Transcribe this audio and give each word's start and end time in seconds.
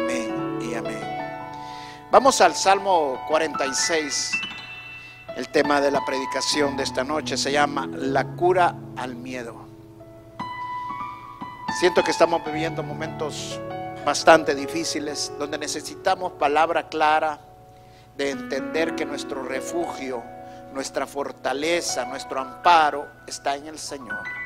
Amén 0.00 0.58
y 0.62 0.74
amén. 0.74 0.98
Vamos 2.10 2.40
al 2.40 2.54
Salmo 2.54 3.22
46. 3.28 4.32
El 5.36 5.48
tema 5.50 5.80
de 5.80 5.90
la 5.90 6.02
predicación 6.06 6.74
de 6.76 6.84
esta 6.84 7.04
noche 7.04 7.36
se 7.36 7.52
llama 7.52 7.86
La 7.92 8.24
cura 8.24 8.74
al 8.96 9.14
miedo. 9.14 9.66
Siento 11.78 12.02
que 12.02 12.12
estamos 12.12 12.42
viviendo 12.44 12.82
momentos 12.82 13.60
bastante 14.04 14.54
difíciles 14.54 15.32
donde 15.38 15.58
necesitamos 15.58 16.32
palabra 16.32 16.88
clara 16.88 17.38
de 18.16 18.30
entender 18.30 18.96
que 18.96 19.04
nuestro 19.04 19.42
refugio, 19.42 20.22
nuestra 20.72 21.06
fortaleza, 21.06 22.06
nuestro 22.06 22.40
amparo 22.40 23.06
está 23.26 23.54
en 23.54 23.66
el 23.66 23.78
Señor. 23.78 24.39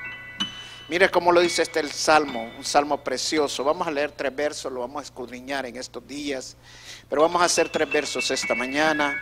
Mire 0.86 1.10
cómo 1.10 1.32
lo 1.32 1.40
dice 1.40 1.62
este 1.62 1.80
el 1.80 1.90
salmo, 1.90 2.50
un 2.58 2.64
salmo 2.64 3.02
precioso. 3.02 3.64
Vamos 3.64 3.88
a 3.88 3.90
leer 3.90 4.12
tres 4.12 4.36
versos, 4.36 4.70
lo 4.70 4.80
vamos 4.80 5.00
a 5.00 5.04
escudriñar 5.04 5.64
en 5.64 5.76
estos 5.76 6.06
días, 6.06 6.58
pero 7.08 7.22
vamos 7.22 7.40
a 7.40 7.46
hacer 7.46 7.70
tres 7.70 7.90
versos 7.90 8.30
esta 8.30 8.54
mañana, 8.54 9.18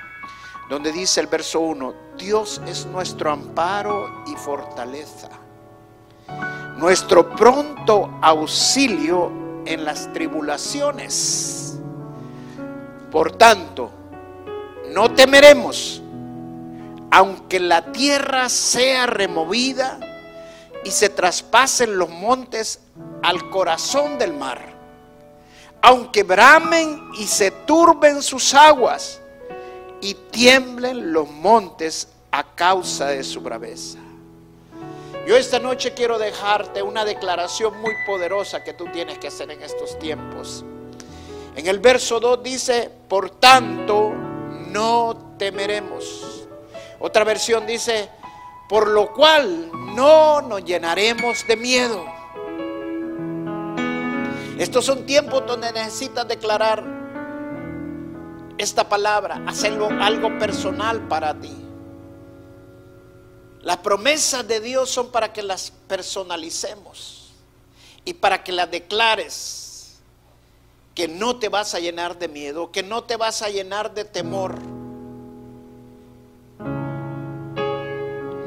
donde 0.68 0.90
dice 0.90 1.20
el 1.20 1.28
verso 1.28 1.60
1, 1.60 1.94
Dios 2.18 2.60
es 2.66 2.84
nuestro 2.86 3.30
amparo 3.30 4.24
y 4.26 4.34
fortaleza, 4.34 5.28
nuestro 6.78 7.30
pronto 7.36 8.18
auxilio 8.20 9.62
en 9.64 9.84
las 9.84 10.12
tribulaciones. 10.12 11.78
Por 13.12 13.36
tanto, 13.36 13.88
no 14.90 15.14
temeremos, 15.14 16.02
aunque 17.12 17.60
la 17.60 17.92
tierra 17.92 18.48
sea 18.48 19.06
removida, 19.06 20.00
y 20.84 20.90
se 20.90 21.08
traspasen 21.08 21.96
los 21.96 22.08
montes 22.08 22.80
al 23.22 23.50
corazón 23.50 24.18
del 24.18 24.32
mar. 24.32 24.60
Aunque 25.80 26.22
bramen 26.22 27.10
y 27.18 27.26
se 27.26 27.50
turben 27.50 28.22
sus 28.22 28.54
aguas 28.54 29.20
y 30.00 30.14
tiemblen 30.14 31.12
los 31.12 31.28
montes 31.28 32.08
a 32.30 32.44
causa 32.54 33.08
de 33.08 33.24
su 33.24 33.40
braveza. 33.40 33.98
Yo 35.26 35.36
esta 35.36 35.60
noche 35.60 35.94
quiero 35.94 36.18
dejarte 36.18 36.82
una 36.82 37.04
declaración 37.04 37.80
muy 37.80 37.94
poderosa 38.04 38.64
que 38.64 38.72
tú 38.72 38.86
tienes 38.92 39.18
que 39.18 39.28
hacer 39.28 39.50
en 39.52 39.62
estos 39.62 39.96
tiempos. 40.00 40.64
En 41.54 41.66
el 41.66 41.78
verso 41.78 42.18
2 42.18 42.42
dice, 42.42 42.90
por 43.08 43.30
tanto, 43.30 44.10
no 44.70 45.34
temeremos. 45.38 46.48
Otra 46.98 47.22
versión 47.24 47.66
dice, 47.66 48.08
por 48.72 48.88
lo 48.88 49.12
cual 49.12 49.70
no 49.94 50.40
nos 50.40 50.64
llenaremos 50.64 51.46
de 51.46 51.56
miedo. 51.58 52.06
Estos 54.56 54.86
son 54.86 55.04
tiempos 55.04 55.46
donde 55.46 55.70
necesitas 55.72 56.26
declarar 56.26 56.82
esta 58.56 58.88
palabra, 58.88 59.42
hacerlo 59.46 59.90
algo 60.00 60.38
personal 60.38 61.06
para 61.06 61.38
ti. 61.38 61.54
Las 63.60 63.76
promesas 63.76 64.48
de 64.48 64.60
Dios 64.60 64.88
son 64.88 65.12
para 65.12 65.34
que 65.34 65.42
las 65.42 65.70
personalicemos 65.86 67.30
y 68.06 68.14
para 68.14 68.42
que 68.42 68.52
las 68.52 68.70
declares 68.70 69.98
que 70.94 71.08
no 71.08 71.38
te 71.38 71.50
vas 71.50 71.74
a 71.74 71.78
llenar 71.78 72.18
de 72.18 72.28
miedo, 72.28 72.72
que 72.72 72.82
no 72.82 73.04
te 73.04 73.18
vas 73.18 73.42
a 73.42 73.50
llenar 73.50 73.92
de 73.92 74.06
temor 74.06 74.71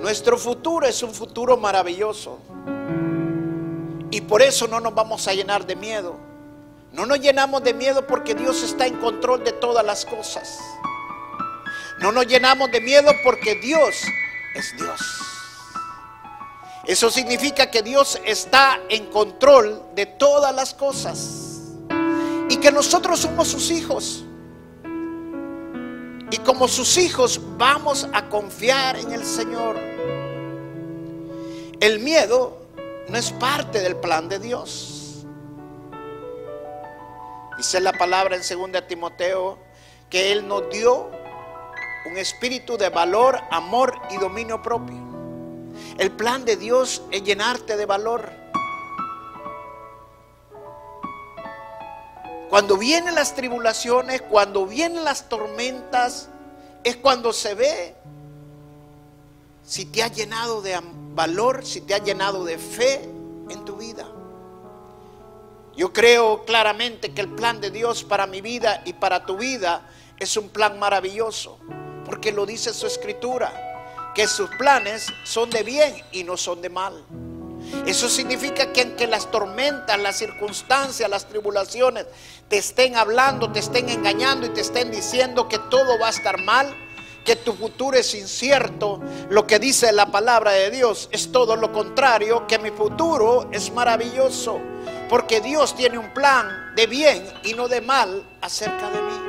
Nuestro 0.06 0.38
futuro 0.38 0.86
es 0.86 1.02
un 1.02 1.16
futuro 1.16 1.58
maravilloso. 1.58 2.38
Y 4.12 4.22
por 4.22 4.44
eso 4.44 4.68
no 4.68 4.80
nos 4.80 4.94
vamos 4.94 5.28
a 5.28 5.34
llenar 5.34 5.66
de 5.66 5.76
miedo. 5.76 6.16
No 6.92 7.08
nos 7.08 7.20
llenamos 7.20 7.64
de 7.64 7.74
miedo 7.74 8.06
porque 8.06 8.36
Dios 8.36 8.62
está 8.62 8.86
en 8.86 9.00
control 9.00 9.44
de 9.44 9.54
todas 9.54 9.84
las 9.84 10.06
cosas. 10.06 10.60
No 12.02 12.12
nos 12.12 12.28
llenamos 12.28 12.70
de 12.70 12.82
miedo 12.82 13.12
porque 13.24 13.56
Dios 13.56 13.96
es 14.54 14.78
Dios. 14.78 15.02
Eso 16.86 17.10
significa 17.10 17.72
que 17.72 17.82
Dios 17.82 18.22
está 18.24 18.80
en 18.90 19.08
control 19.08 19.82
de 19.96 20.06
todas 20.06 20.54
las 20.54 20.76
cosas. 20.76 21.64
Y 22.48 22.58
que 22.58 22.72
nosotros 22.72 23.22
somos 23.22 23.48
sus 23.48 23.72
hijos. 23.72 24.24
Y 26.30 26.38
como 26.46 26.68
sus 26.68 26.96
hijos 26.98 27.42
vamos 27.58 28.08
a 28.14 28.30
confiar 28.30 28.98
en 28.98 29.12
el 29.12 29.26
Señor. 29.26 29.85
El 31.86 32.00
miedo 32.00 32.58
no 33.10 33.16
es 33.16 33.32
parte 33.32 33.80
del 33.80 33.96
plan 33.96 34.28
de 34.28 34.40
Dios. 34.40 35.24
Dice 37.58 37.80
la 37.80 37.94
palabra 37.94 38.36
en 38.36 38.42
2 38.42 38.88
Timoteo 38.88 39.60
que 40.10 40.32
Él 40.32 40.48
nos 40.48 40.68
dio 40.72 41.12
un 42.08 42.18
espíritu 42.18 42.76
de 42.76 42.90
valor, 42.90 43.40
amor 43.52 44.02
y 44.10 44.18
dominio 44.18 44.64
propio. 44.64 44.98
El 46.00 46.10
plan 46.10 46.44
de 46.44 46.56
Dios 46.56 47.04
es 47.12 47.22
llenarte 47.22 47.78
de 47.78 47.86
valor. 47.86 48.32
Cuando 52.50 52.78
vienen 52.78 53.14
las 53.14 53.36
tribulaciones, 53.36 54.24
cuando 54.24 54.66
vienen 54.66 55.04
las 55.04 55.30
tormentas, 55.30 56.30
es 56.84 56.96
cuando 56.98 57.32
se 57.32 57.54
ve 57.54 57.96
si 59.64 59.86
te 59.86 60.02
ha 60.02 60.08
llenado 60.08 60.64
de 60.64 60.74
valor, 61.16 61.66
si 61.66 61.82
te 61.82 61.96
ha 61.96 62.00
llenado 62.00 62.44
de 62.44 62.58
fe 62.58 63.02
en 63.50 63.66
tu 63.66 63.78
vida. 63.78 64.06
Yo 65.76 65.92
creo 65.92 66.46
claramente 66.46 67.14
que 67.14 67.22
el 67.22 67.30
plan 67.30 67.60
de 67.60 67.72
Dios 67.72 68.04
para 68.04 68.28
mi 68.28 68.42
vida 68.42 68.82
y 68.86 68.94
para 68.94 69.26
tu 69.26 69.38
vida 69.38 69.90
es 70.20 70.38
un 70.38 70.50
plan 70.50 70.80
maravilloso, 70.80 71.60
porque 72.06 72.32
lo 72.32 72.46
dice 72.46 72.74
su 72.74 72.88
escritura, 72.88 74.14
que 74.14 74.28
sus 74.28 74.50
planes 74.52 75.08
son 75.26 75.50
de 75.50 75.64
bien 75.64 75.94
y 76.12 76.24
no 76.24 76.38
son 76.38 76.62
de 76.62 76.70
mal. 76.70 77.04
Eso 77.86 78.08
significa 78.08 78.72
que 78.72 78.84
aunque 78.84 79.08
las 79.08 79.30
tormentas, 79.32 80.00
las 80.00 80.18
circunstancias, 80.18 81.10
las 81.10 81.28
tribulaciones 81.28 82.06
te 82.48 82.58
estén 82.58 82.96
hablando, 82.96 83.52
te 83.52 83.60
estén 83.60 83.90
engañando 83.90 84.46
y 84.46 84.50
te 84.50 84.62
estén 84.62 84.92
diciendo 84.92 85.50
que 85.50 85.58
todo 85.58 86.00
va 86.00 86.08
a 86.08 86.12
estar 86.12 86.42
mal, 86.42 86.74
que 87.26 87.36
tu 87.36 87.54
futuro 87.54 87.98
es 87.98 88.14
incierto, 88.14 89.02
lo 89.30 89.48
que 89.48 89.58
dice 89.58 89.92
la 89.92 90.06
palabra 90.12 90.52
de 90.52 90.70
Dios 90.70 91.10
es 91.12 91.32
todo 91.32 91.56
lo 91.56 91.74
contrario, 91.74 92.46
que 92.48 92.60
mi 92.60 92.70
futuro 92.70 93.50
es 93.52 93.74
maravilloso, 93.74 94.60
porque 95.10 95.42
Dios 95.42 95.76
tiene 95.76 95.98
un 95.98 96.14
plan 96.14 96.48
de 96.76 96.86
bien 96.86 97.28
y 97.44 97.56
no 97.56 97.68
de 97.68 97.82
mal 97.82 98.24
acerca 98.42 98.92
de 98.92 99.02
mí. 99.02 99.20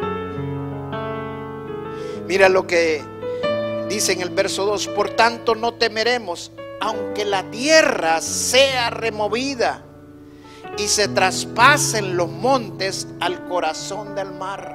Mira 2.27 2.51
lo 2.51 2.67
que 2.67 3.03
dice 3.89 4.13
en 4.13 4.21
el 4.21 4.31
verso 4.31 4.67
2, 4.67 4.89
por 4.89 5.11
tanto 5.11 5.55
no 5.55 5.75
temeremos, 5.75 6.53
aunque 6.81 7.25
la 7.25 7.51
tierra 7.51 8.21
sea 8.21 8.91
removida 8.91 9.87
y 10.77 10.87
se 10.89 11.09
traspasen 11.09 12.15
los 12.19 12.29
montes 12.29 13.09
al 13.21 13.49
corazón 13.49 14.15
del 14.15 14.33
mar. 14.33 14.75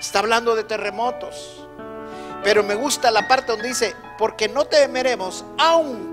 Está 0.00 0.18
hablando 0.18 0.56
de 0.56 0.64
terremotos 0.64 1.61
pero 2.42 2.62
me 2.62 2.74
gusta 2.74 3.10
la 3.10 3.26
parte 3.28 3.52
donde 3.52 3.68
dice, 3.68 3.94
porque 4.18 4.48
no 4.48 4.64
temeremos, 4.64 5.44
aunque 5.58 6.12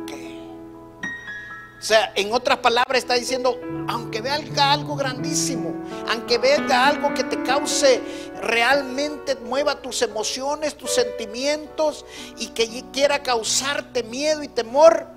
O 1.79 1.81
sea, 1.81 2.11
en 2.15 2.33
otras 2.33 2.57
palabras 2.57 2.97
está 2.97 3.13
diciendo, 3.13 3.57
aunque 3.87 4.19
vea 4.19 4.37
algo 4.71 4.95
grandísimo, 4.97 5.73
aunque 6.09 6.37
vea 6.37 6.87
algo 6.87 7.13
que 7.13 7.23
te 7.23 7.41
cause 7.43 8.01
realmente, 8.41 9.35
mueva 9.35 9.81
tus 9.81 10.01
emociones, 10.01 10.75
tus 10.75 10.91
sentimientos 10.91 12.05
y 12.37 12.47
que 12.47 12.83
quiera 12.91 13.23
causarte 13.23 14.03
miedo 14.03 14.43
y 14.43 14.49
temor, 14.49 15.07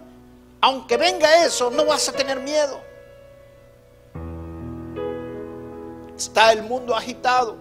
aunque 0.60 0.96
venga 0.96 1.44
eso, 1.44 1.70
no 1.70 1.84
vas 1.84 2.08
a 2.08 2.12
tener 2.12 2.38
miedo. 2.38 2.80
Está 6.16 6.52
el 6.52 6.62
mundo 6.62 6.94
agitado. 6.94 7.56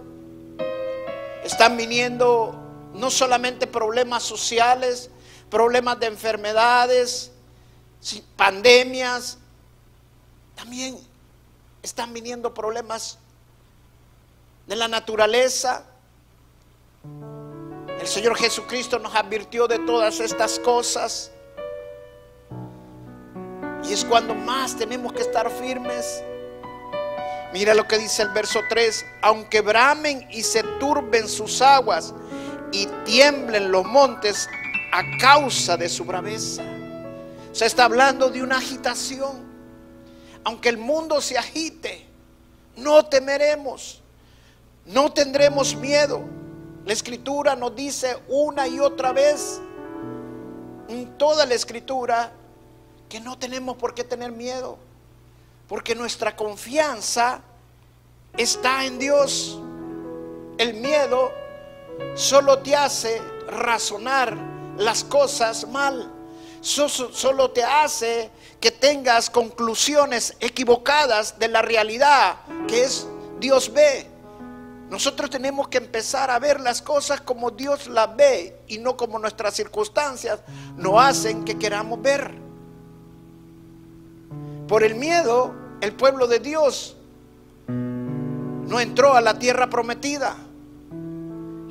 Están 1.44 1.76
viniendo 1.76 2.56
no 2.94 3.10
solamente 3.10 3.68
problemas 3.68 4.24
sociales, 4.24 5.10
problemas 5.50 6.00
de 6.00 6.08
enfermedades, 6.08 7.32
pandemias, 8.36 9.38
también 10.56 10.98
están 11.82 12.14
viniendo 12.14 12.54
problemas 12.54 13.18
de 14.68 14.76
la 14.76 14.88
naturaleza. 14.88 15.84
El 18.00 18.08
Señor 18.08 18.36
Jesucristo 18.36 19.00
nos 19.00 19.14
advirtió 19.16 19.68
de 19.68 19.80
todas 19.80 20.20
estas 20.20 20.60
cosas. 20.60 21.32
Y 23.84 23.94
es 23.94 24.06
cuando 24.06 24.36
más 24.36 24.78
tenemos 24.78 25.14
que 25.14 25.22
estar 25.22 25.50
firmes. 25.50 26.24
Mira 27.54 27.74
lo 27.74 27.88
que 27.88 27.98
dice 27.98 28.22
el 28.22 28.30
verso 28.30 28.62
3, 28.70 29.06
aunque 29.22 29.62
bramen 29.62 30.28
y 30.32 30.44
se 30.44 30.64
turben 30.80 31.28
sus 31.28 31.62
aguas 31.62 32.14
y 32.72 32.88
tiemblen 33.06 33.72
los 33.72 33.86
montes 33.86 34.50
a 34.92 35.18
causa 35.18 35.78
de 35.78 35.90
su 35.90 36.06
braveza. 36.06 36.64
Se 37.52 37.66
está 37.66 37.86
hablando 37.86 38.30
de 38.30 38.42
una 38.42 38.58
agitación. 38.58 39.52
Aunque 40.44 40.70
el 40.70 40.78
mundo 40.78 41.22
se 41.22 41.38
agite, 41.38 42.08
no 42.76 43.06
temeremos, 43.06 44.02
no 44.86 45.12
tendremos 45.12 45.76
miedo. 45.76 46.24
La 46.86 46.94
escritura 46.94 47.56
nos 47.56 47.76
dice 47.76 48.18
una 48.28 48.68
y 48.68 48.80
otra 48.80 49.12
vez, 49.14 49.62
en 50.88 51.18
toda 51.18 51.46
la 51.46 51.54
escritura, 51.54 52.32
que 53.08 53.20
no 53.20 53.38
tenemos 53.38 53.78
por 53.78 53.94
qué 53.94 54.04
tener 54.04 54.32
miedo, 54.32 54.78
porque 55.68 55.94
nuestra 55.94 56.36
confianza 56.36 57.42
está 58.36 58.86
en 58.86 58.98
Dios. 58.98 59.60
El 60.58 60.76
miedo 60.76 61.32
solo 62.16 62.60
te 62.60 62.76
hace 62.76 63.22
razonar 63.48 64.38
las 64.78 65.04
cosas 65.04 65.68
mal 65.68 66.12
solo 66.62 67.52
te 67.52 67.64
hace 67.64 68.30
que 68.60 68.72
tengas 68.72 69.30
conclusiones 69.30 70.36
equivocadas 70.40 71.40
de 71.40 71.48
la 71.48 71.62
realidad 71.62 72.38
que 72.68 72.84
es 72.84 73.08
Dios 73.40 73.74
ve. 73.74 74.08
Nosotros 74.90 75.30
tenemos 75.30 75.70
que 75.70 75.78
empezar 75.78 76.30
a 76.30 76.38
ver 76.38 76.60
las 76.60 76.82
cosas 76.82 77.22
como 77.22 77.50
Dios 77.50 77.88
las 77.88 78.16
ve 78.16 78.60
y 78.68 78.78
no 78.78 78.98
como 78.98 79.18
nuestras 79.18 79.56
circunstancias 79.56 80.40
nos 80.76 81.02
hacen 81.02 81.46
que 81.46 81.58
queramos 81.58 82.02
ver. 82.02 82.32
Por 84.68 84.84
el 84.84 84.96
miedo, 84.96 85.54
el 85.82 85.94
pueblo 85.94 86.28
de 86.28 86.40
Dios 86.40 86.96
no 87.68 88.80
entró 88.80 89.16
a 89.16 89.22
la 89.22 89.40
tierra 89.40 89.70
prometida. 89.70 90.36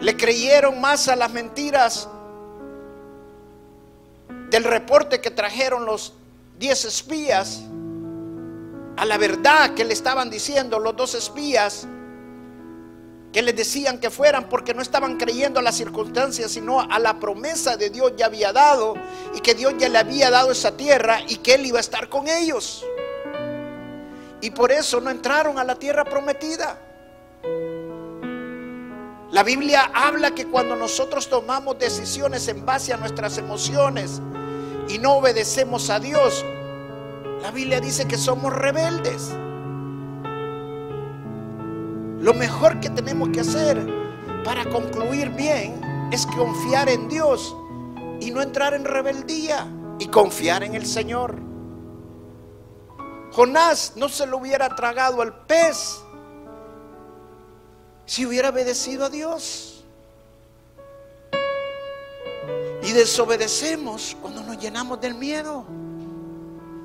Le 0.01 0.17
creyeron 0.17 0.81
más 0.81 1.09
a 1.09 1.17
las 1.17 1.33
mentiras 1.33 2.09
del 4.51 4.65
reporte 4.65 5.21
que 5.21 5.31
trajeron 5.31 5.85
los 5.85 6.15
diez 6.59 6.85
espías 6.85 7.63
a 8.97 9.05
la 9.05 9.17
verdad 9.17 9.75
que 9.75 9.85
le 9.85 9.95
estaban 9.95 10.29
diciendo 10.29 10.79
los 10.79 10.97
dos 10.97 11.15
espías 11.15 11.87
que 13.33 13.43
les 13.43 13.55
decían 13.55 13.99
que 13.99 14.11
fueran 14.11 14.49
porque 14.49 14.75
no 14.75 14.83
estaban 14.83 15.17
creyendo 15.17 15.61
a 15.61 15.63
las 15.63 15.77
circunstancias, 15.77 16.51
sino 16.51 16.81
a 16.81 16.99
la 16.99 17.19
promesa 17.21 17.77
de 17.77 17.89
Dios 17.91 18.13
ya 18.17 18.27
había 18.27 18.53
dado 18.53 18.95
y 19.35 19.41
que 19.41 19.55
Dios 19.55 19.75
ya 19.79 19.89
le 19.89 19.99
había 19.99 20.31
dado 20.31 20.51
esa 20.51 20.77
tierra 20.77 21.21
y 21.29 21.37
que 21.37 21.55
Él 21.55 21.67
iba 21.67 21.79
a 21.79 21.81
estar 21.81 22.09
con 22.09 22.27
ellos. 22.29 22.85
Y 24.41 24.51
por 24.51 24.73
eso 24.73 25.01
no 25.01 25.11
entraron 25.11 25.59
a 25.59 25.65
la 25.65 25.77
tierra 25.77 26.05
prometida. 26.05 26.79
La 29.31 29.45
Biblia 29.45 29.91
habla 29.95 30.35
que 30.35 30.47
cuando 30.47 30.75
nosotros 30.75 31.29
tomamos 31.29 31.79
decisiones 31.79 32.49
en 32.49 32.67
base 32.67 32.93
a 32.93 32.97
nuestras 32.97 33.39
emociones, 33.39 34.21
y 34.89 34.99
no 34.99 35.15
obedecemos 35.15 35.89
a 35.89 36.01
Dios, 36.01 36.45
la 37.41 37.53
Biblia 37.53 37.81
dice 37.81 38.09
que 38.09 38.19
somos 38.19 38.53
rebeldes. 38.53 39.31
Lo 42.21 42.35
mejor 42.35 42.81
que 42.81 42.91
tenemos 42.91 43.29
que 43.29 43.41
hacer 43.41 43.87
para 44.45 44.69
concluir 44.69 45.31
bien 45.31 45.81
es 46.13 46.27
confiar 46.27 46.89
en 46.89 47.09
Dios 47.09 47.55
y 48.21 48.33
no 48.33 48.43
entrar 48.43 48.75
en 48.75 48.85
rebeldía 48.85 49.67
y 50.01 50.09
confiar 50.09 50.65
en 50.65 50.75
el 50.75 50.87
Señor. 50.87 51.37
Jonás 53.33 53.93
no 53.95 54.09
se 54.09 54.27
lo 54.27 54.39
hubiera 54.39 54.75
tragado 54.75 55.23
al 55.23 55.47
pez 55.47 56.03
si 58.11 58.27
hubiera 58.27 58.49
obedecido 58.49 59.05
a 59.05 59.09
Dios. 59.09 59.85
Y 62.83 62.91
desobedecemos 62.91 64.17
cuando 64.21 64.43
nos 64.43 64.59
llenamos 64.59 65.01
del 65.01 65.15
miedo. 65.15 65.65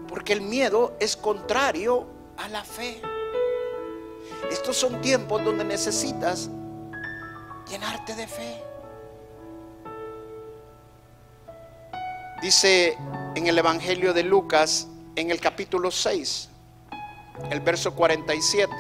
Porque 0.08 0.34
el 0.34 0.42
miedo 0.42 0.96
es 1.00 1.18
contrario 1.18 2.06
a 2.38 2.48
la 2.48 2.64
fe. 2.64 3.02
Estos 4.52 4.78
son 4.78 5.02
tiempos 5.02 5.44
donde 5.44 5.64
necesitas 5.64 6.48
llenarte 7.68 8.14
de 8.14 8.28
fe. 8.28 8.64
Dice 12.40 13.00
en 13.34 13.48
el 13.48 13.58
Evangelio 13.58 14.14
de 14.14 14.22
Lucas, 14.22 14.88
en 15.16 15.32
el 15.32 15.42
capítulo 15.42 15.90
6, 15.90 16.50
el 17.50 17.62
verso 17.62 17.96
47 17.96 18.72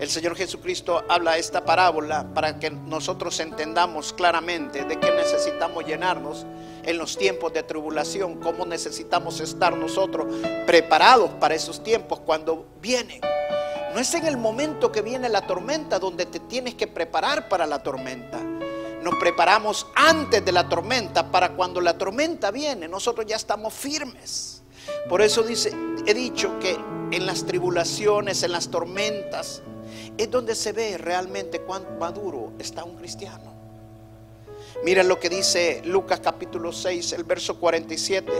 el 0.00 0.08
Señor 0.08 0.34
Jesucristo 0.34 1.04
habla 1.10 1.36
esta 1.36 1.62
parábola 1.62 2.26
para 2.32 2.58
que 2.58 2.70
nosotros 2.70 3.38
entendamos 3.38 4.14
claramente 4.14 4.84
de 4.84 4.98
qué 4.98 5.10
necesitamos 5.10 5.84
llenarnos 5.84 6.46
en 6.82 6.96
los 6.96 7.18
tiempos 7.18 7.52
de 7.52 7.62
tribulación, 7.62 8.40
cómo 8.40 8.64
necesitamos 8.64 9.40
estar 9.40 9.76
nosotros 9.76 10.26
preparados 10.66 11.32
para 11.38 11.54
esos 11.54 11.82
tiempos 11.82 12.18
cuando 12.20 12.66
vienen. 12.80 13.20
No 13.92 14.00
es 14.00 14.14
en 14.14 14.26
el 14.26 14.38
momento 14.38 14.90
que 14.90 15.02
viene 15.02 15.28
la 15.28 15.46
tormenta 15.46 15.98
donde 15.98 16.24
te 16.24 16.40
tienes 16.40 16.76
que 16.76 16.86
preparar 16.86 17.50
para 17.50 17.66
la 17.66 17.82
tormenta. 17.82 18.38
Nos 19.02 19.16
preparamos 19.16 19.86
antes 19.94 20.42
de 20.42 20.52
la 20.52 20.66
tormenta 20.66 21.30
para 21.30 21.50
cuando 21.50 21.78
la 21.82 21.98
tormenta 21.98 22.50
viene, 22.50 22.88
nosotros 22.88 23.26
ya 23.26 23.36
estamos 23.36 23.74
firmes. 23.74 24.62
Por 25.10 25.20
eso 25.20 25.42
dice, 25.42 25.74
he 26.06 26.14
dicho 26.14 26.58
que 26.58 26.78
en 27.10 27.26
las 27.26 27.44
tribulaciones, 27.44 28.42
en 28.42 28.52
las 28.52 28.70
tormentas, 28.70 29.62
es 30.20 30.30
donde 30.30 30.54
se 30.54 30.72
ve 30.72 30.98
realmente 30.98 31.60
cuán 31.60 31.98
maduro 31.98 32.52
está 32.58 32.84
un 32.84 32.96
cristiano. 32.96 33.54
Mira 34.84 35.02
lo 35.02 35.18
que 35.18 35.30
dice 35.30 35.80
Lucas 35.86 36.20
capítulo 36.20 36.72
6, 36.72 37.14
el 37.14 37.24
verso 37.24 37.58
47. 37.58 38.30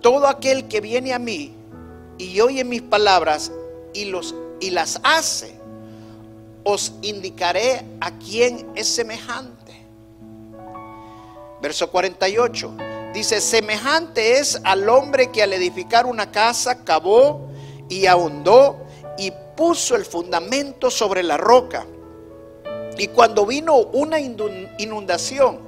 Todo 0.00 0.28
aquel 0.28 0.68
que 0.68 0.80
viene 0.80 1.12
a 1.12 1.18
mí 1.18 1.52
y 2.18 2.40
oye 2.40 2.62
mis 2.62 2.82
palabras 2.82 3.50
y, 3.94 4.04
los, 4.04 4.32
y 4.60 4.70
las 4.70 5.00
hace, 5.02 5.58
os 6.62 6.92
indicaré 7.02 7.84
a 8.00 8.16
quién 8.18 8.70
es 8.76 8.86
semejante. 8.86 9.72
Verso 11.60 11.90
48. 11.90 12.76
Dice, 13.12 13.40
semejante 13.40 14.38
es 14.38 14.60
al 14.62 14.88
hombre 14.88 15.32
que 15.32 15.42
al 15.42 15.52
edificar 15.52 16.06
una 16.06 16.30
casa 16.30 16.84
cavó 16.84 17.48
y 17.88 18.06
ahondó 18.06 18.86
y 19.18 19.32
puso 19.56 19.96
el 19.96 20.04
fundamento 20.04 20.90
sobre 20.90 21.22
la 21.22 21.36
roca. 21.36 21.86
Y 22.98 23.08
cuando 23.08 23.46
vino 23.46 23.76
una 23.76 24.18
inundación, 24.20 25.60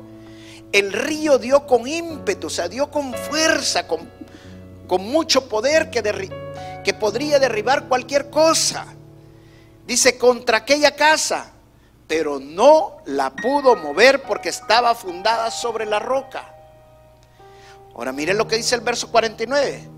el 0.73 0.93
río 0.93 1.39
dio 1.39 1.67
con 1.67 1.87
ímpetu, 1.87 2.49
o 2.49 2.51
sea, 2.51 2.69
dio 2.69 2.91
con 2.91 3.15
fuerza, 3.15 3.87
con, 3.87 4.11
con 4.87 5.03
mucho 5.05 5.49
poder 5.49 5.91
que, 5.91 6.03
que 6.85 6.95
podría 6.95 7.39
derribar 7.39 7.89
cualquier 7.89 8.29
cosa. 8.31 8.87
Dice, 9.87 10.19
contra 10.19 10.59
aquella 10.59 10.95
casa, 10.97 11.53
pero 12.07 12.41
no 12.41 12.99
la 13.07 13.31
pudo 13.31 13.77
mover 13.77 14.23
porque 14.23 14.49
estaba 14.49 14.95
fundada 14.95 15.51
sobre 15.51 15.87
la 15.87 15.99
roca. 15.99 16.55
Ahora 17.95 18.13
miren 18.13 18.37
lo 18.37 18.49
que 18.49 18.57
dice 18.57 18.75
el 18.75 18.81
verso 18.81 19.11
49. 19.11 19.94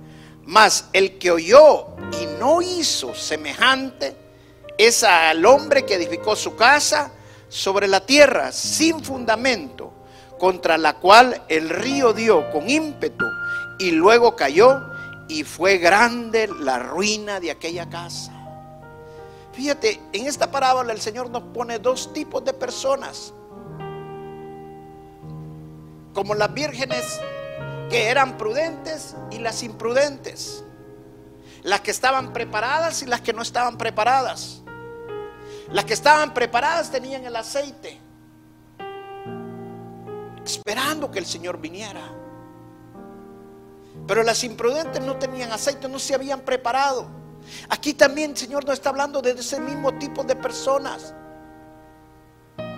Mas 0.46 0.88
el 0.92 1.18
que 1.18 1.32
oyó 1.32 1.88
y 2.22 2.26
no 2.38 2.62
hizo 2.62 3.14
semejante 3.14 4.16
es 4.78 5.02
al 5.02 5.44
hombre 5.44 5.84
que 5.84 5.94
edificó 5.94 6.36
su 6.36 6.54
casa 6.54 7.10
sobre 7.48 7.88
la 7.88 8.06
tierra 8.06 8.52
sin 8.52 9.02
fundamento, 9.02 9.92
contra 10.38 10.78
la 10.78 10.98
cual 10.98 11.42
el 11.48 11.68
río 11.68 12.12
dio 12.12 12.50
con 12.50 12.68
ímpetu 12.70 13.24
y 13.78 13.90
luego 13.90 14.36
cayó 14.36 14.82
y 15.28 15.42
fue 15.42 15.78
grande 15.78 16.48
la 16.60 16.78
ruina 16.78 17.40
de 17.40 17.50
aquella 17.50 17.88
casa. 17.88 18.32
Fíjate, 19.52 20.00
en 20.12 20.26
esta 20.26 20.50
parábola 20.50 20.92
el 20.92 21.00
Señor 21.00 21.30
nos 21.30 21.42
pone 21.42 21.78
dos 21.78 22.12
tipos 22.12 22.44
de 22.44 22.52
personas. 22.52 23.32
Como 26.12 26.34
las 26.34 26.52
vírgenes 26.52 27.20
que 27.90 28.08
eran 28.08 28.36
prudentes 28.36 29.16
y 29.30 29.38
las 29.38 29.62
imprudentes. 29.62 30.64
Las 31.62 31.80
que 31.80 31.90
estaban 31.90 32.32
preparadas 32.32 33.02
y 33.02 33.06
las 33.06 33.20
que 33.20 33.32
no 33.32 33.42
estaban 33.42 33.76
preparadas. 33.76 34.62
Las 35.70 35.84
que 35.84 35.94
estaban 35.94 36.32
preparadas 36.32 36.90
tenían 36.90 37.24
el 37.24 37.34
aceite, 37.34 37.98
esperando 40.44 41.10
que 41.10 41.18
el 41.18 41.26
Señor 41.26 41.58
viniera. 41.58 42.02
Pero 44.06 44.22
las 44.22 44.44
imprudentes 44.44 45.02
no 45.02 45.16
tenían 45.16 45.50
aceite, 45.50 45.88
no 45.88 45.98
se 45.98 46.14
habían 46.14 46.40
preparado. 46.42 47.06
Aquí 47.68 47.94
también 47.94 48.32
el 48.32 48.36
Señor 48.36 48.64
nos 48.64 48.74
está 48.74 48.90
hablando 48.90 49.20
de 49.20 49.32
ese 49.32 49.58
mismo 49.58 49.94
tipo 49.98 50.22
de 50.22 50.36
personas. 50.36 51.12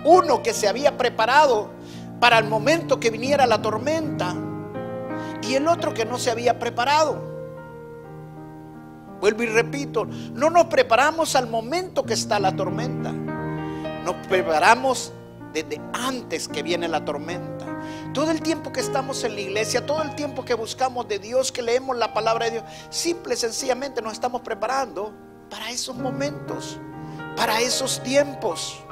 Uno 0.03 0.41
que 0.41 0.53
se 0.53 0.67
había 0.67 0.97
preparado 0.97 1.69
para 2.19 2.39
el 2.39 2.45
momento 2.45 2.99
que 2.99 3.11
viniera 3.11 3.45
la 3.45 3.61
tormenta 3.61 4.35
y 5.41 5.55
el 5.55 5.67
otro 5.67 5.93
que 5.93 6.05
no 6.05 6.17
se 6.17 6.31
había 6.31 6.59
preparado. 6.59 7.29
Vuelvo 9.19 9.43
y 9.43 9.47
repito, 9.47 10.05
no 10.05 10.49
nos 10.49 10.65
preparamos 10.65 11.35
al 11.35 11.47
momento 11.47 12.05
que 12.05 12.13
está 12.13 12.39
la 12.39 12.55
tormenta. 12.55 13.11
Nos 13.11 14.15
preparamos 14.27 15.11
desde 15.53 15.81
antes 15.93 16.47
que 16.47 16.63
viene 16.63 16.87
la 16.87 17.03
tormenta. 17.03 17.65
Todo 18.13 18.31
el 18.31 18.41
tiempo 18.41 18.71
que 18.71 18.79
estamos 18.79 19.23
en 19.23 19.35
la 19.35 19.41
iglesia, 19.41 19.85
todo 19.85 20.01
el 20.01 20.15
tiempo 20.15 20.45
que 20.45 20.53
buscamos 20.53 21.07
de 21.07 21.19
Dios, 21.19 21.51
que 21.51 21.61
leemos 21.61 21.97
la 21.97 22.13
palabra 22.13 22.45
de 22.45 22.51
Dios, 22.51 22.63
simple 22.89 23.33
y 23.33 23.37
sencillamente 23.37 24.01
nos 24.01 24.13
estamos 24.13 24.41
preparando 24.41 25.13
para 25.49 25.69
esos 25.69 25.95
momentos, 25.95 26.79
para 27.35 27.59
esos 27.59 28.01
tiempos, 28.03 28.83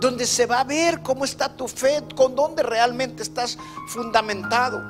donde 0.00 0.26
se 0.26 0.46
va 0.46 0.60
a 0.60 0.64
ver 0.64 1.02
cómo 1.02 1.24
está 1.24 1.54
tu 1.54 1.68
fe, 1.68 2.02
con 2.16 2.34
dónde 2.34 2.62
realmente 2.62 3.22
estás 3.22 3.58
fundamentado. 3.88 4.82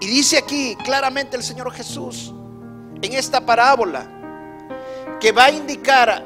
Y 0.00 0.06
dice 0.06 0.38
aquí 0.38 0.74
claramente 0.82 1.36
el 1.36 1.42
Señor 1.42 1.70
Jesús 1.72 2.32
en 3.02 3.12
esta 3.12 3.40
parábola 3.40 4.08
que 5.20 5.30
va 5.32 5.44
a 5.44 5.50
indicar 5.50 6.24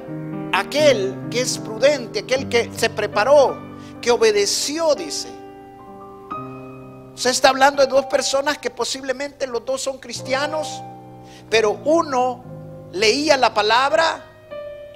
aquel 0.53 1.29
que 1.31 1.41
es 1.41 1.59
prudente, 1.59 2.21
aquel 2.21 2.49
que 2.49 2.71
se 2.75 2.89
preparó, 2.89 3.59
que 4.01 4.11
obedeció, 4.11 4.95
dice. 4.95 5.29
Se 7.15 7.31
está 7.31 7.49
hablando 7.49 7.83
de 7.83 7.89
dos 7.89 8.07
personas 8.07 8.59
que 8.59 8.71
posiblemente 8.71 9.47
los 9.47 9.65
dos 9.65 9.83
son 9.83 9.99
cristianos, 9.99 10.83
pero 11.51 11.73
uno 11.85 12.45
leía 12.93 13.37
la 13.37 13.53
palabra, 13.53 14.25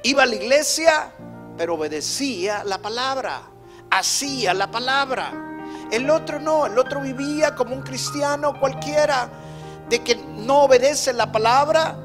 iba 0.02 0.23
a 0.23 0.26
la 0.26 0.35
iglesia, 0.35 1.12
pero 1.60 1.74
obedecía 1.74 2.64
la 2.64 2.78
palabra, 2.78 3.42
hacía 3.90 4.54
la 4.54 4.70
palabra. 4.70 5.30
El 5.90 6.08
otro 6.08 6.40
no, 6.40 6.64
el 6.64 6.78
otro 6.78 7.02
vivía 7.02 7.54
como 7.54 7.74
un 7.74 7.82
cristiano 7.82 8.58
cualquiera, 8.58 9.28
de 9.86 9.98
que 10.02 10.16
no 10.16 10.62
obedece 10.62 11.12
la 11.12 11.30
palabra, 11.30 11.98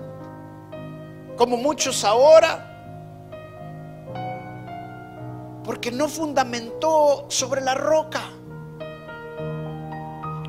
como 1.38 1.56
muchos 1.56 2.04
ahora, 2.04 2.70
porque 5.64 5.90
no 5.90 6.10
fundamentó 6.10 7.26
sobre 7.30 7.62
la 7.62 7.76
roca. 7.76 8.24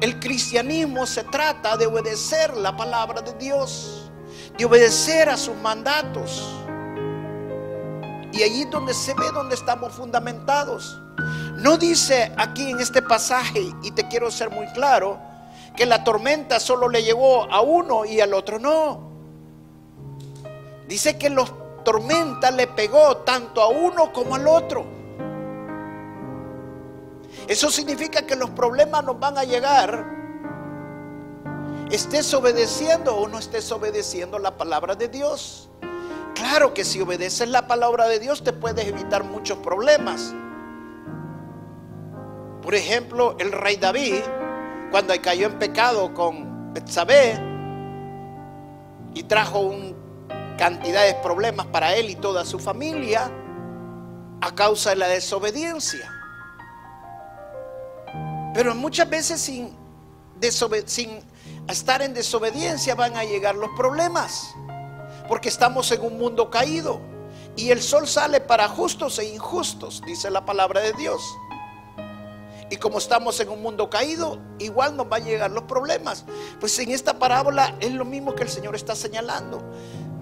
El 0.00 0.18
cristianismo 0.18 1.06
se 1.06 1.22
trata 1.22 1.76
de 1.76 1.86
obedecer 1.86 2.56
la 2.56 2.76
palabra 2.76 3.20
de 3.20 3.34
Dios, 3.34 4.10
de 4.58 4.64
obedecer 4.64 5.28
a 5.28 5.36
sus 5.36 5.54
mandatos. 5.58 6.65
Y 8.36 8.42
allí 8.42 8.64
donde 8.66 8.92
se 8.92 9.14
ve 9.14 9.30
donde 9.32 9.54
estamos 9.54 9.92
fundamentados. 9.92 11.00
No 11.56 11.78
dice 11.78 12.32
aquí 12.36 12.70
en 12.70 12.80
este 12.80 13.00
pasaje, 13.00 13.72
y 13.82 13.90
te 13.92 14.06
quiero 14.08 14.30
ser 14.30 14.50
muy 14.50 14.66
claro, 14.68 15.18
que 15.74 15.86
la 15.86 16.04
tormenta 16.04 16.60
solo 16.60 16.88
le 16.88 17.02
llegó 17.02 17.50
a 17.50 17.60
uno 17.60 18.04
y 18.04 18.20
al 18.20 18.34
otro 18.34 18.58
no. 18.58 19.10
Dice 20.86 21.18
que 21.18 21.30
la 21.30 21.46
tormenta 21.84 22.50
le 22.50 22.66
pegó 22.66 23.18
tanto 23.18 23.62
a 23.62 23.68
uno 23.68 24.12
como 24.12 24.34
al 24.34 24.46
otro. 24.46 24.84
Eso 27.48 27.70
significa 27.70 28.26
que 28.26 28.36
los 28.36 28.50
problemas 28.50 29.04
nos 29.04 29.18
van 29.18 29.38
a 29.38 29.44
llegar. 29.44 30.04
Estés 31.90 32.34
obedeciendo 32.34 33.16
o 33.16 33.28
no 33.28 33.38
estés 33.38 33.70
obedeciendo 33.70 34.38
la 34.38 34.56
palabra 34.56 34.94
de 34.94 35.08
Dios. 35.08 35.65
Claro 36.36 36.74
que 36.74 36.84
si 36.84 37.00
obedeces 37.00 37.48
la 37.48 37.66
palabra 37.66 38.06
de 38.08 38.18
Dios 38.18 38.44
te 38.44 38.52
puedes 38.52 38.86
evitar 38.86 39.24
muchos 39.24 39.56
problemas. 39.58 40.34
Por 42.60 42.74
ejemplo, 42.74 43.36
el 43.38 43.52
rey 43.52 43.76
David, 43.76 44.20
cuando 44.90 45.14
cayó 45.22 45.46
en 45.46 45.58
pecado 45.58 46.12
con 46.12 46.74
Betsabé 46.74 47.40
y 49.14 49.22
trajo 49.22 49.60
una 49.60 49.96
cantidad 50.58 51.06
de 51.06 51.14
problemas 51.22 51.66
para 51.66 51.96
él 51.96 52.10
y 52.10 52.16
toda 52.16 52.44
su 52.44 52.58
familia 52.58 53.30
a 54.42 54.54
causa 54.54 54.90
de 54.90 54.96
la 54.96 55.08
desobediencia. 55.08 56.12
Pero 58.52 58.74
muchas 58.74 59.08
veces 59.08 59.40
sin, 59.40 59.74
sin 60.84 61.20
estar 61.66 62.02
en 62.02 62.12
desobediencia 62.12 62.94
van 62.94 63.16
a 63.16 63.24
llegar 63.24 63.54
los 63.54 63.70
problemas, 63.74 64.54
porque 65.28 65.48
estamos 65.48 65.90
en 65.92 66.02
un 66.02 66.18
mundo 66.18 66.50
caído 66.50 67.00
y 67.56 67.70
el 67.70 67.82
sol 67.82 68.06
sale 68.06 68.40
para 68.40 68.68
justos 68.68 69.18
e 69.18 69.24
injustos, 69.24 70.02
dice 70.06 70.30
la 70.30 70.44
palabra 70.44 70.80
de 70.80 70.92
Dios. 70.92 71.20
Y 72.68 72.76
como 72.76 72.98
estamos 72.98 73.38
en 73.40 73.48
un 73.48 73.62
mundo 73.62 73.88
caído, 73.88 74.40
igual 74.58 74.96
nos 74.96 75.08
van 75.08 75.22
a 75.22 75.24
llegar 75.24 75.50
los 75.52 75.64
problemas. 75.64 76.24
Pues 76.58 76.76
en 76.80 76.90
esta 76.90 77.18
parábola 77.18 77.76
es 77.80 77.92
lo 77.92 78.04
mismo 78.04 78.34
que 78.34 78.42
el 78.42 78.48
Señor 78.48 78.74
está 78.74 78.96
señalando. 78.96 79.62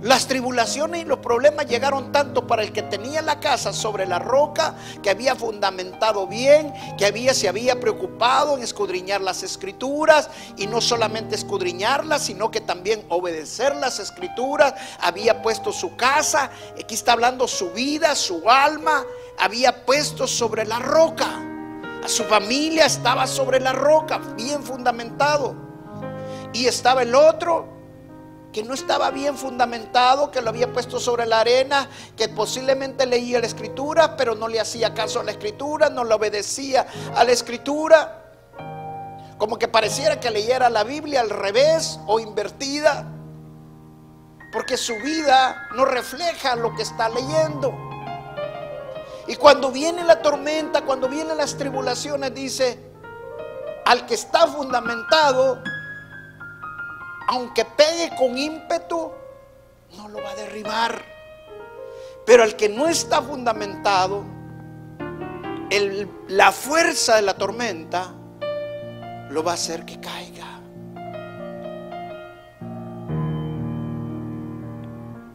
Las 0.05 0.27
tribulaciones 0.27 1.01
y 1.01 1.05
los 1.07 1.21
problemas 1.21 1.67
llegaron 1.67 2.13
tanto 2.13 2.47
para 2.47 2.63
el 2.63 2.75
que 2.75 2.83
tenía 2.83 3.23
la 3.23 3.41
casa 3.41 3.73
sobre 3.73 4.05
la 4.05 4.19
roca, 4.19 4.75
que 5.03 5.09
había 5.09 5.35
fundamentado 5.35 6.27
bien, 6.27 6.75
que 6.99 7.07
había, 7.07 7.33
se 7.33 7.49
había 7.49 7.81
preocupado 7.81 8.55
en 8.55 8.63
escudriñar 8.63 9.23
las 9.23 9.43
escrituras 9.43 10.29
y 10.59 10.67
no 10.67 10.83
solamente 10.83 11.37
escudriñarlas, 11.37 12.25
sino 12.25 12.51
que 12.51 12.61
también 12.61 13.03
obedecer 13.09 13.75
las 13.77 13.99
escrituras, 13.99 14.75
había 15.01 15.41
puesto 15.41 15.73
su 15.73 15.97
casa, 15.97 16.51
aquí 16.79 16.95
está 16.95 17.13
hablando 17.13 17.49
su 17.49 17.71
vida, 17.71 18.15
su 18.15 18.51
alma, 18.51 19.07
había 19.39 19.87
puesto 19.87 20.27
sobre 20.27 20.67
la 20.67 20.81
roca. 20.81 21.43
Su 22.05 22.25
familia 22.25 22.85
estaba 22.85 23.27
sobre 23.27 23.59
la 23.59 23.73
roca, 23.73 24.19
bien 24.37 24.63
fundamentado. 24.63 25.57
Y 26.53 26.67
estaba 26.67 27.01
el 27.01 27.15
otro 27.15 27.74
que 28.55 28.63
no 28.63 28.73
estaba 28.73 29.11
bien 29.11 29.37
fundamentado, 29.37 30.31
que 30.31 30.41
lo 30.41 30.51
había 30.51 30.73
puesto 30.73 31.01
sobre 31.01 31.27
la 31.27 31.41
arena, 31.41 31.91
que 32.17 32.29
posiblemente 32.29 33.05
leía 33.05 33.41
la 33.41 33.47
escritura, 33.47 34.17
pero 34.17 34.37
no 34.37 34.47
le 34.47 34.61
hacía 34.61 34.95
caso 34.95 35.19
a 35.19 35.25
la 35.25 35.33
escritura, 35.33 35.91
no 35.91 36.05
le 36.05 36.15
obedecía 36.15 36.87
a 37.17 37.25
la 37.25 37.33
escritura. 37.33 38.33
Como 39.39 39.59
que 39.59 39.67
pareciera 39.67 40.21
que 40.21 40.31
leyera 40.31 40.71
la 40.71 40.85
Biblia 40.85 41.21
al 41.23 41.31
revés 41.31 41.99
o 42.07 42.21
invertida, 42.21 43.05
porque 44.53 44.77
su 44.77 44.95
vida 45.01 45.67
no 45.75 45.85
refleja 45.85 46.55
lo 46.55 46.77
que 46.77 46.83
está 46.83 47.09
leyendo. 47.09 47.77
Y 49.27 49.35
cuando 49.35 49.73
viene 49.73 50.05
la 50.05 50.23
tormenta, 50.23 50.83
cuando 50.83 51.09
vienen 51.09 51.37
las 51.37 51.57
tribulaciones, 51.57 52.33
dice, 52.33 52.79
al 53.85 54.07
que 54.07 54.15
está 54.15 54.47
fundamentado, 54.47 55.61
aunque 57.29 57.65
pegue 57.65 58.15
con 58.17 58.37
ímpetu, 58.37 59.11
no 59.97 60.09
lo 60.09 60.23
va 60.23 60.31
a 60.31 60.37
derribar. 60.37 61.03
Pero 62.27 62.43
al 62.43 62.57
que 62.57 62.69
no 62.69 62.89
está 62.89 63.21
fundamentado, 63.23 64.25
la 66.29 66.53
fuerza 66.53 67.17
de 67.17 67.23
la 67.23 67.37
tormenta 67.37 68.15
lo 69.31 69.43
va 69.43 69.53
a 69.53 69.55
hacer 69.55 69.85
que 69.85 70.01
caiga. 70.01 70.61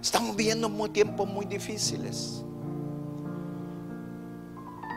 Estamos 0.02 0.36
viviendo 0.36 0.70
tiempos 0.90 1.28
muy 1.28 1.46
difíciles. 1.46 2.44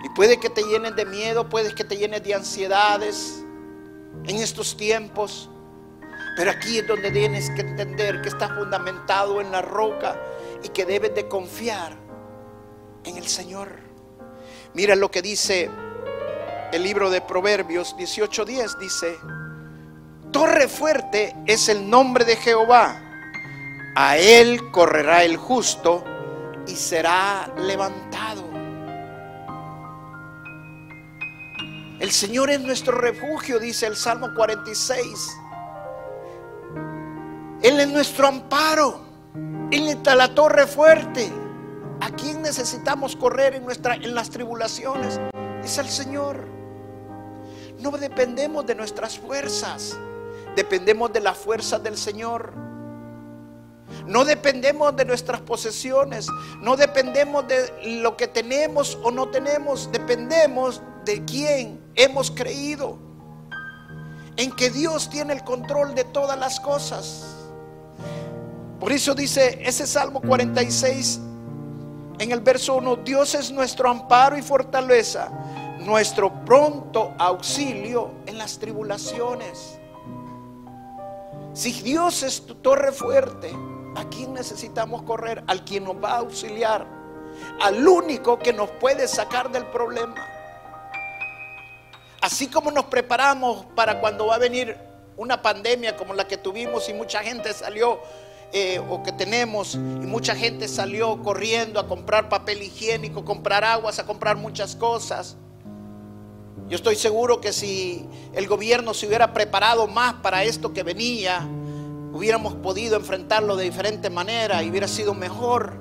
Y 0.05 0.09
puede 0.11 0.39
que 0.39 0.51
te 0.51 0.63
llenes 0.63 0.97
de 0.97 1.05
miedo, 1.05 1.49
puede 1.49 1.75
que 1.75 1.85
te 1.85 1.97
llenes 1.97 2.23
de 2.25 2.35
ansiedades 2.35 3.45
en 4.25 4.37
estos 4.37 4.77
tiempos. 4.77 5.49
Pero 6.37 6.51
aquí 6.51 6.79
es 6.79 6.87
donde 6.87 7.11
tienes 7.11 7.51
que 7.51 7.61
entender 7.61 8.23
que 8.23 8.29
estás 8.29 8.51
fundamentado 8.53 9.41
en 9.41 9.53
la 9.53 9.62
roca 9.62 10.17
y 10.62 10.69
que 10.69 10.85
debes 10.85 11.15
de 11.15 11.29
confiar 11.29 11.97
en 13.05 13.17
el 13.17 13.27
Señor. 13.27 13.69
Mira 14.75 14.97
lo 14.97 15.11
que 15.11 15.21
dice 15.21 15.71
el 16.73 16.83
libro 16.83 17.11
de 17.11 17.21
Proverbios 17.21 17.95
18:10. 17.97 18.79
Dice, 18.79 19.19
torre 20.31 20.69
fuerte 20.69 21.37
es 21.47 21.69
el 21.69 21.89
nombre 21.89 22.25
de 22.25 22.37
Jehová. 22.37 23.01
A 23.95 24.17
él 24.17 24.71
correrá 24.71 25.25
el 25.25 25.37
justo 25.37 26.03
y 26.67 26.75
será 26.75 27.53
levantado. 27.59 28.43
El 32.01 32.11
Señor 32.11 32.51
es 32.51 32.61
nuestro 32.61 32.99
refugio, 32.99 33.61
dice 33.61 33.87
el 33.87 33.97
Salmo 33.97 34.35
46. 34.35 35.42
Él 37.62 37.78
es 37.78 37.88
nuestro 37.88 38.26
amparo. 38.26 39.00
Él 39.71 39.88
está 39.88 40.16
la 40.16 40.35
torre 40.35 40.66
fuerte. 40.66 41.31
¿A 42.00 42.11
quién 42.11 42.42
necesitamos 42.42 43.14
correr 43.14 43.54
en, 43.54 43.64
nuestra, 43.64 43.95
en 43.95 44.14
las 44.14 44.31
tribulaciones? 44.31 45.21
Es 45.62 45.78
al 45.78 45.88
Señor. 45.88 46.45
No 47.78 47.92
dependemos 47.92 48.66
de 48.66 48.75
nuestras 48.75 49.16
fuerzas. 49.19 49.97
Dependemos 50.57 51.12
de 51.12 51.21
la 51.21 51.35
fuerza 51.35 51.78
del 51.78 51.97
Señor. 51.97 52.52
No 54.07 54.25
dependemos 54.25 54.97
de 54.97 55.04
nuestras 55.04 55.40
posesiones. 55.40 56.26
No 56.61 56.76
dependemos 56.76 57.47
de 57.47 58.00
lo 58.00 58.16
que 58.16 58.26
tenemos 58.26 58.99
o 59.04 59.12
no 59.12 59.28
tenemos. 59.28 59.88
Dependemos 59.92 60.83
de 61.04 61.25
quién 61.25 61.81
hemos 61.95 62.33
creído. 62.33 62.99
En 64.37 64.50
que 64.50 64.71
Dios 64.71 65.09
tiene 65.09 65.35
el 65.35 65.45
control 65.45 65.95
de 65.95 66.02
todas 66.02 66.37
las 66.37 66.59
cosas. 66.59 67.32
Por 68.83 68.91
eso 68.91 69.15
dice 69.15 69.61
ese 69.62 69.87
Salmo 69.87 70.21
46 70.21 71.21
en 72.19 72.33
el 72.33 72.41
verso 72.41 72.75
1, 72.75 72.97
Dios 72.97 73.33
es 73.37 73.53
nuestro 73.53 73.89
amparo 73.89 74.37
y 74.37 74.43
fortaleza, 74.43 75.31
nuestro 75.79 76.45
pronto 76.45 77.15
auxilio 77.17 78.11
en 78.27 78.39
las 78.39 78.59
tribulaciones. 78.59 79.79
Si 81.53 81.71
Dios 81.81 82.25
es 82.25 82.45
tu 82.45 82.57
torre 82.57 82.91
fuerte, 82.91 83.53
¿a 83.95 84.03
quién 84.09 84.35
necesitamos 84.35 85.05
correr? 85.05 85.45
Al 85.47 85.65
quien 85.65 85.85
nos 85.85 86.03
va 86.03 86.15
a 86.15 86.19
auxiliar, 86.19 86.85
al 87.61 87.87
único 87.87 88.41
que 88.41 88.53
nos 88.53 88.69
puede 88.69 89.07
sacar 89.07 89.53
del 89.53 89.67
problema. 89.67 90.27
Así 92.21 92.49
como 92.49 92.73
nos 92.73 92.87
preparamos 92.87 93.65
para 93.77 94.01
cuando 94.01 94.27
va 94.27 94.35
a 94.35 94.39
venir 94.39 94.77
una 95.17 95.41
pandemia 95.41 95.97
como 95.97 96.15
la 96.15 96.27
que 96.27 96.37
tuvimos 96.37 96.89
y 96.89 96.95
mucha 96.95 97.21
gente 97.21 97.53
salió 97.53 98.01
eh, 98.52 98.80
o 98.90 99.02
que 99.02 99.12
tenemos 99.12 99.75
y 99.75 99.78
mucha 99.78 100.37
gente 100.37 100.68
salió 100.68 101.23
corriendo 101.23 101.80
a 101.80 101.88
comprar 101.88 102.28
papel 102.28 102.62
higiénico, 102.62 103.25
comprar 103.25 103.64
aguas, 103.64 103.99
a 103.99 104.04
comprar 104.04 104.37
muchas 104.37 104.76
cosas. 104.76 105.37
Yo 106.68 106.76
estoy 106.76 106.97
seguro 106.97 107.40
que 107.40 107.52
si 107.52 108.06
el 108.35 108.47
gobierno 108.47 108.94
se 108.94 109.06
hubiera 109.06 109.32
preparado 109.32 109.87
más 109.87 110.14
para 110.14 110.44
esto 110.44 110.73
que 110.73 110.82
venía, 110.82 111.49
hubiéramos 112.12 112.54
podido 112.56 112.97
enfrentarlo 112.97 113.56
de 113.56 113.64
diferente 113.64 114.11
manera 114.11 114.62
y 114.62 114.71
hubiera 114.71 114.88
sido 114.88 115.14
mejor. 115.14 115.80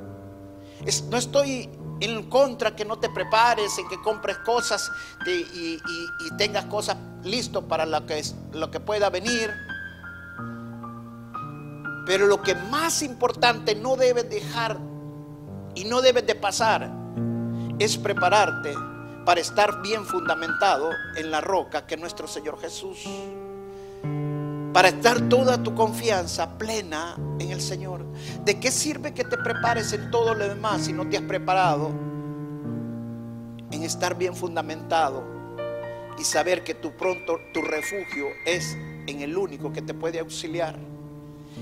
no 1.09 1.17
estoy 1.17 1.69
en 1.99 2.23
contra 2.29 2.75
que 2.75 2.83
no 2.83 2.99
te 2.99 3.09
prepares, 3.09 3.77
en 3.77 3.87
que 3.87 4.01
compres 4.01 4.37
cosas 4.39 4.89
y, 5.25 5.77
tengas 6.37 6.65
cosas 6.65 6.97
listas 7.23 7.63
para 7.65 7.85
lo 7.85 8.05
que, 8.05 8.23
lo 8.53 8.71
que 8.71 8.79
pueda 8.79 9.09
venir. 9.09 9.51
Pero 12.11 12.27
lo 12.27 12.41
que 12.41 12.55
más 12.55 13.03
importante 13.03 13.73
no 13.73 13.95
debes 13.95 14.29
dejar 14.29 14.77
y 15.75 15.85
no 15.85 16.01
debes 16.01 16.27
de 16.27 16.35
pasar 16.35 16.91
es 17.79 17.97
prepararte 17.97 18.73
para 19.23 19.39
estar 19.39 19.81
bien 19.81 20.03
fundamentado 20.03 20.89
en 21.15 21.31
la 21.31 21.39
roca 21.39 21.87
que 21.87 21.95
es 21.95 22.01
nuestro 22.01 22.27
Señor 22.27 22.59
Jesús. 22.59 22.97
Para 24.73 24.89
estar 24.89 25.21
toda 25.29 25.63
tu 25.63 25.73
confianza 25.73 26.57
plena 26.57 27.15
en 27.39 27.49
el 27.49 27.61
Señor. 27.61 28.03
¿De 28.43 28.59
qué 28.59 28.71
sirve 28.71 29.13
que 29.13 29.23
te 29.23 29.37
prepares 29.37 29.93
en 29.93 30.11
todo 30.11 30.33
lo 30.33 30.45
demás 30.45 30.81
si 30.81 30.91
no 30.91 31.07
te 31.07 31.15
has 31.15 31.23
preparado 31.23 31.91
en 33.71 33.83
estar 33.83 34.17
bien 34.17 34.35
fundamentado 34.35 35.23
y 36.19 36.25
saber 36.25 36.65
que 36.65 36.73
tu 36.73 36.91
pronto 36.91 37.37
tu 37.53 37.61
refugio 37.61 38.25
es 38.45 38.75
en 39.07 39.21
el 39.21 39.37
único 39.37 39.71
que 39.71 39.81
te 39.81 39.93
puede 39.93 40.19
auxiliar? 40.19 40.90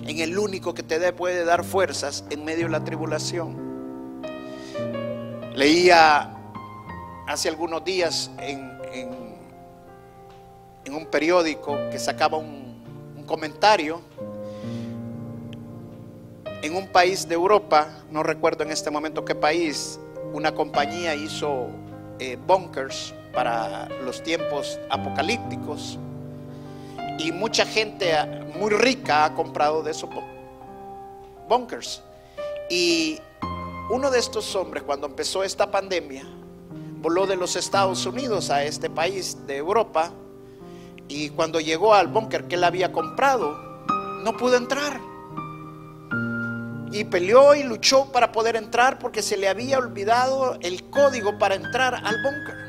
En 0.05 0.19
el 0.19 0.37
único 0.37 0.73
que 0.73 0.83
te 0.83 1.13
puede 1.13 1.43
dar 1.45 1.63
fuerzas 1.63 2.23
en 2.29 2.43
medio 2.43 2.65
de 2.65 2.71
la 2.71 2.83
tribulación. 2.83 3.69
Leía 5.55 6.35
hace 7.27 7.49
algunos 7.49 7.83
días 7.83 8.31
en, 8.39 8.79
en, 8.93 9.29
un 10.91 11.05
periódico 11.05 11.77
que 11.91 11.99
sacaba 11.99 12.37
un, 12.37 13.23
comentario 13.27 14.01
en 16.63 16.75
un 16.75 16.87
país 16.87 17.27
de 17.27 17.35
Europa, 17.35 17.87
no 18.09 18.23
recuerdo 18.23 18.63
en 18.63 18.71
este 18.71 18.89
momento 18.89 19.23
qué 19.23 19.35
país, 19.35 19.99
una 20.33 20.55
compañía 20.55 21.13
hizo 21.13 21.67
eh, 22.17 22.37
bunkers 22.47 23.13
para 23.31 23.87
los 24.03 24.23
tiempos 24.23 24.79
apocalípticos 24.89 25.99
y 27.19 27.33
mucha 27.33 27.65
gente 27.65 28.15
muy 28.57 28.71
rica 28.71 29.25
ha 29.25 29.35
comprado 29.35 29.83
de 29.83 29.91
esos 29.91 30.09
bunkers. 31.47 32.01
Y 32.69 33.19
uno 33.89 34.09
de 34.09 34.19
estos 34.19 34.55
hombres, 34.55 34.83
cuando 34.83 35.07
empezó 35.07 35.43
esta 35.43 35.69
pandemia, 35.69 36.23
voló 37.01 37.27
de 37.27 37.35
los 37.35 37.55
Estados 37.55 38.05
Unidos 38.05 38.49
a 38.49 38.63
este 38.63 38.89
país 38.89 39.45
de 39.45 39.57
Europa 39.57 40.11
y 41.09 41.29
cuando 41.29 41.59
llegó 41.59 41.93
al 41.93 42.07
búnker 42.07 42.47
que 42.47 42.55
él 42.55 42.63
había 42.63 42.91
comprado, 42.91 43.57
no 44.23 44.37
pudo 44.37 44.55
entrar. 44.55 45.01
Y 46.91 47.03
peleó 47.03 47.53
y 47.53 47.63
luchó 47.63 48.11
para 48.11 48.31
poder 48.31 48.55
entrar 48.55 48.97
porque 48.97 49.21
se 49.21 49.37
le 49.37 49.49
había 49.49 49.77
olvidado 49.77 50.57
el 50.61 50.89
código 50.89 51.37
para 51.37 51.55
entrar 51.55 51.95
al 51.95 52.15
búnker. 52.23 52.68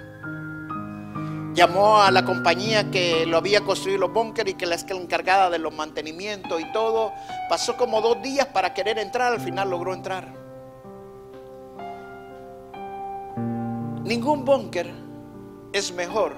Llamó 1.53 2.01
a 2.01 2.13
la 2.13 2.25
compañía 2.25 2.93
que 2.93 3.27
lo 3.27 3.37
había 3.37 3.63
construido 3.63 3.99
los 3.99 4.13
búnker 4.13 4.49
y 4.49 4.55
que 4.55 4.67
la 4.67 4.77
es 4.77 4.87
encargada 4.89 5.51
de 5.51 5.59
los 5.59 5.75
mantenimientos 5.75 6.61
y 6.61 6.73
todo. 6.73 7.13
Pasó 7.49 7.77
como 7.77 8.01
dos 8.01 8.23
días 8.23 8.47
para 8.47 8.73
querer 8.73 8.99
entrar, 8.99 9.33
al 9.33 9.41
final 9.41 9.69
logró 9.69 9.93
entrar. 9.93 10.33
Ningún 14.05 14.45
búnker 14.45 14.93
es 15.73 15.93
mejor 15.93 16.37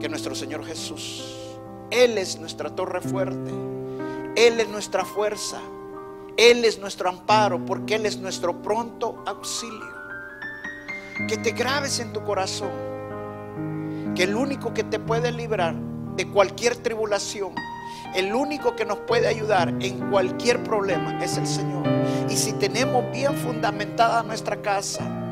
que 0.00 0.08
nuestro 0.08 0.36
Señor 0.36 0.64
Jesús. 0.64 1.58
Él 1.90 2.18
es 2.18 2.38
nuestra 2.38 2.70
torre 2.70 3.00
fuerte. 3.00 3.50
Él 4.36 4.60
es 4.60 4.68
nuestra 4.68 5.04
fuerza. 5.04 5.60
Él 6.36 6.64
es 6.64 6.78
nuestro 6.78 7.08
amparo 7.08 7.64
porque 7.64 7.96
Él 7.96 8.06
es 8.06 8.16
nuestro 8.16 8.62
pronto 8.62 9.24
auxilio. 9.26 9.92
Que 11.28 11.36
te 11.36 11.50
grabes 11.50 11.98
en 11.98 12.12
tu 12.12 12.22
corazón 12.24 12.93
que 14.14 14.24
el 14.24 14.34
único 14.34 14.72
que 14.72 14.84
te 14.84 14.98
puede 14.98 15.32
librar 15.32 15.74
de 16.16 16.28
cualquier 16.28 16.76
tribulación, 16.76 17.54
el 18.14 18.34
único 18.34 18.76
que 18.76 18.84
nos 18.84 18.98
puede 18.98 19.26
ayudar 19.26 19.74
en 19.80 20.10
cualquier 20.10 20.62
problema 20.62 21.22
es 21.22 21.36
el 21.36 21.46
Señor. 21.46 21.84
Y 22.30 22.36
si 22.36 22.52
tenemos 22.52 23.10
bien 23.12 23.34
fundamentada 23.34 24.22
nuestra 24.22 24.62
casa, 24.62 25.24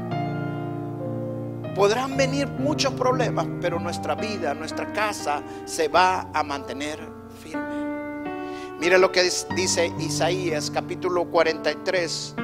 Podrán 1.75 2.19
venir 2.19 2.49
muchos 2.49 2.93
problemas, 2.93 3.47
pero 3.63 3.81
nuestra 3.81 4.15
vida, 4.15 4.53
nuestra 4.53 4.93
casa 4.93 5.43
se 5.65 5.89
va 5.89 6.29
a 6.35 6.43
mantener 6.43 6.99
firme. 7.43 8.77
Mira 8.79 8.99
lo 8.99 9.11
que 9.11 9.23
dice 9.57 9.91
Isaías 9.99 10.71
capítulo 10.71 11.25
43, 11.25 12.35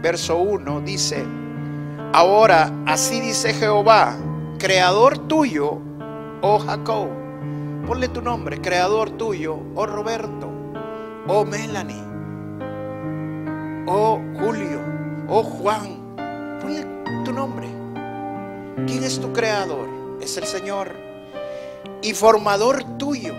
verso 0.00 0.36
1. 0.36 0.82
Dice, 0.82 1.24
ahora 2.12 2.70
así 2.86 3.20
dice 3.20 3.52
Jehová, 3.54 4.16
creador 4.64 5.18
tuyo, 5.28 5.78
oh 6.40 6.58
Jacob. 6.58 7.10
Ponle 7.86 8.08
tu 8.08 8.22
nombre, 8.22 8.62
creador 8.62 9.10
tuyo, 9.10 9.58
oh 9.74 9.84
Roberto, 9.84 10.48
oh 11.28 11.44
Melanie, 11.44 12.02
oh 13.86 14.18
Julio, 14.40 14.80
oh 15.28 15.42
Juan. 15.42 16.16
Ponle 16.62 16.86
tu 17.26 17.32
nombre. 17.34 17.68
¿Quién 18.86 19.04
es 19.04 19.20
tu 19.20 19.34
creador? 19.34 19.86
Es 20.22 20.38
el 20.38 20.44
Señor. 20.44 20.92
Y 22.00 22.14
formador 22.14 22.84
tuyo. 22.96 23.34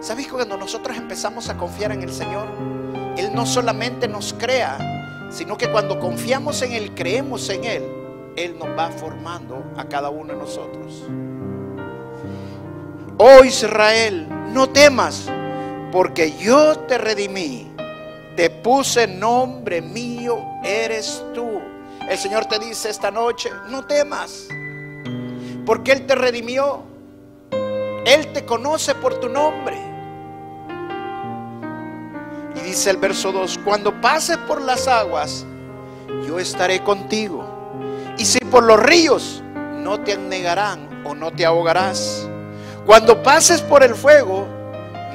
¿Sabes 0.00 0.26
que 0.26 0.32
cuando 0.32 0.56
nosotros 0.56 0.96
empezamos 0.96 1.48
a 1.48 1.56
confiar 1.56 1.92
en 1.92 2.02
el 2.02 2.12
Señor, 2.12 2.48
Él 3.16 3.30
no 3.32 3.46
solamente 3.46 4.08
nos 4.08 4.32
crea, 4.32 5.28
sino 5.30 5.56
que 5.56 5.70
cuando 5.70 6.00
confiamos 6.00 6.60
en 6.62 6.72
Él, 6.72 6.92
creemos 6.96 7.48
en 7.50 7.62
Él, 7.62 7.97
Él 8.44 8.56
nos 8.56 8.68
va 8.68 8.88
formando 8.90 9.64
a 9.76 9.84
cada 9.84 10.10
uno 10.10 10.32
de 10.32 10.38
nosotros. 10.38 11.02
Oh 13.16 13.42
Israel, 13.42 14.28
no 14.52 14.68
temas, 14.68 15.28
porque 15.90 16.36
yo 16.38 16.78
te 16.80 16.98
redimí, 16.98 17.68
te 18.36 18.48
puse 18.48 19.08
nombre 19.08 19.82
mío, 19.82 20.38
eres 20.62 21.24
tú 21.34 21.60
El 22.08 22.16
Señor 22.16 22.46
te 22.46 22.60
dice 22.60 22.90
esta 22.90 23.10
noche, 23.10 23.50
no 23.68 23.84
temas, 23.84 24.46
porque 25.66 25.92
Él 25.92 26.06
te 26.06 26.14
redimió. 26.14 26.82
Él 28.06 28.32
te 28.32 28.46
conoce 28.46 28.94
por 28.94 29.20
tu 29.20 29.28
nombre. 29.28 29.76
Y 32.56 32.60
dice 32.60 32.90
el 32.90 32.96
verso 32.96 33.32
2, 33.32 33.58
cuando 33.64 34.00
pases 34.00 34.38
por 34.38 34.62
las 34.62 34.88
aguas, 34.88 35.44
yo 36.26 36.38
estaré 36.38 36.82
contigo. 36.82 37.47
Y 38.18 38.24
si 38.24 38.40
por 38.40 38.64
los 38.64 38.80
ríos, 38.80 39.42
no 39.76 40.00
te 40.00 40.14
anegarán 40.14 41.04
o 41.06 41.14
no 41.14 41.30
te 41.30 41.46
ahogarás. 41.46 42.28
Cuando 42.84 43.22
pases 43.22 43.62
por 43.62 43.84
el 43.84 43.94
fuego, 43.94 44.46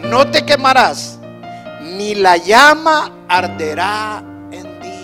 no 0.04 0.26
te 0.32 0.46
quemarás, 0.46 1.20
ni 1.82 2.16
la 2.16 2.38
llama 2.38 3.12
arderá 3.28 4.24
en 4.52 4.80
ti. 4.80 5.02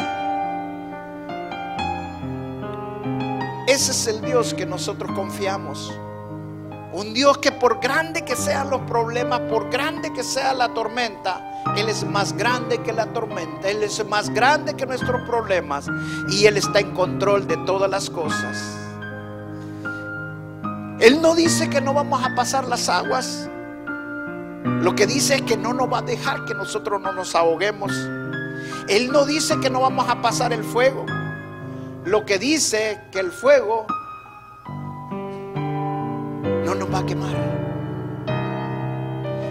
Ese 3.67 3.91
es 3.91 4.07
el 4.07 4.21
Dios 4.21 4.53
que 4.53 4.65
nosotros 4.65 5.11
confiamos. 5.11 5.93
Un 6.93 7.13
Dios 7.13 7.37
que 7.39 7.51
por 7.51 7.81
grande 7.81 8.23
que 8.23 8.35
sean 8.35 8.69
los 8.69 8.81
problemas, 8.81 9.41
por 9.41 9.69
grande 9.69 10.13
que 10.13 10.23
sea 10.23 10.53
la 10.53 10.69
tormenta, 10.69 11.48
Él 11.75 11.89
es 11.89 12.03
más 12.03 12.33
grande 12.33 12.79
que 12.79 12.93
la 12.93 13.07
tormenta, 13.13 13.69
Él 13.69 13.83
es 13.83 14.05
más 14.07 14.29
grande 14.29 14.75
que 14.75 14.85
nuestros 14.85 15.21
problemas 15.21 15.87
y 16.29 16.45
Él 16.45 16.57
está 16.57 16.79
en 16.79 16.91
control 16.93 17.47
de 17.47 17.57
todas 17.57 17.89
las 17.89 18.09
cosas. 18.09 18.57
Él 20.99 21.21
no 21.21 21.35
dice 21.35 21.69
que 21.69 21.79
no 21.79 21.93
vamos 21.93 22.21
a 22.23 22.35
pasar 22.35 22.67
las 22.67 22.89
aguas, 22.89 23.49
lo 24.81 24.95
que 24.95 25.07
dice 25.07 25.35
es 25.35 25.41
que 25.41 25.57
no 25.57 25.73
nos 25.73 25.91
va 25.91 25.99
a 25.99 26.01
dejar 26.01 26.45
que 26.45 26.53
nosotros 26.53 27.01
no 27.01 27.11
nos 27.11 27.35
ahoguemos. 27.35 27.91
Él 28.87 29.11
no 29.11 29.25
dice 29.25 29.59
que 29.59 29.69
no 29.69 29.81
vamos 29.81 30.09
a 30.09 30.21
pasar 30.21 30.53
el 30.53 30.63
fuego. 30.63 31.05
Lo 32.05 32.25
que 32.25 32.37
dice 32.39 32.99
que 33.11 33.19
el 33.19 33.31
fuego 33.31 33.85
no 36.65 36.75
nos 36.75 36.93
va 36.93 36.99
a 36.99 37.05
quemar. 37.05 37.35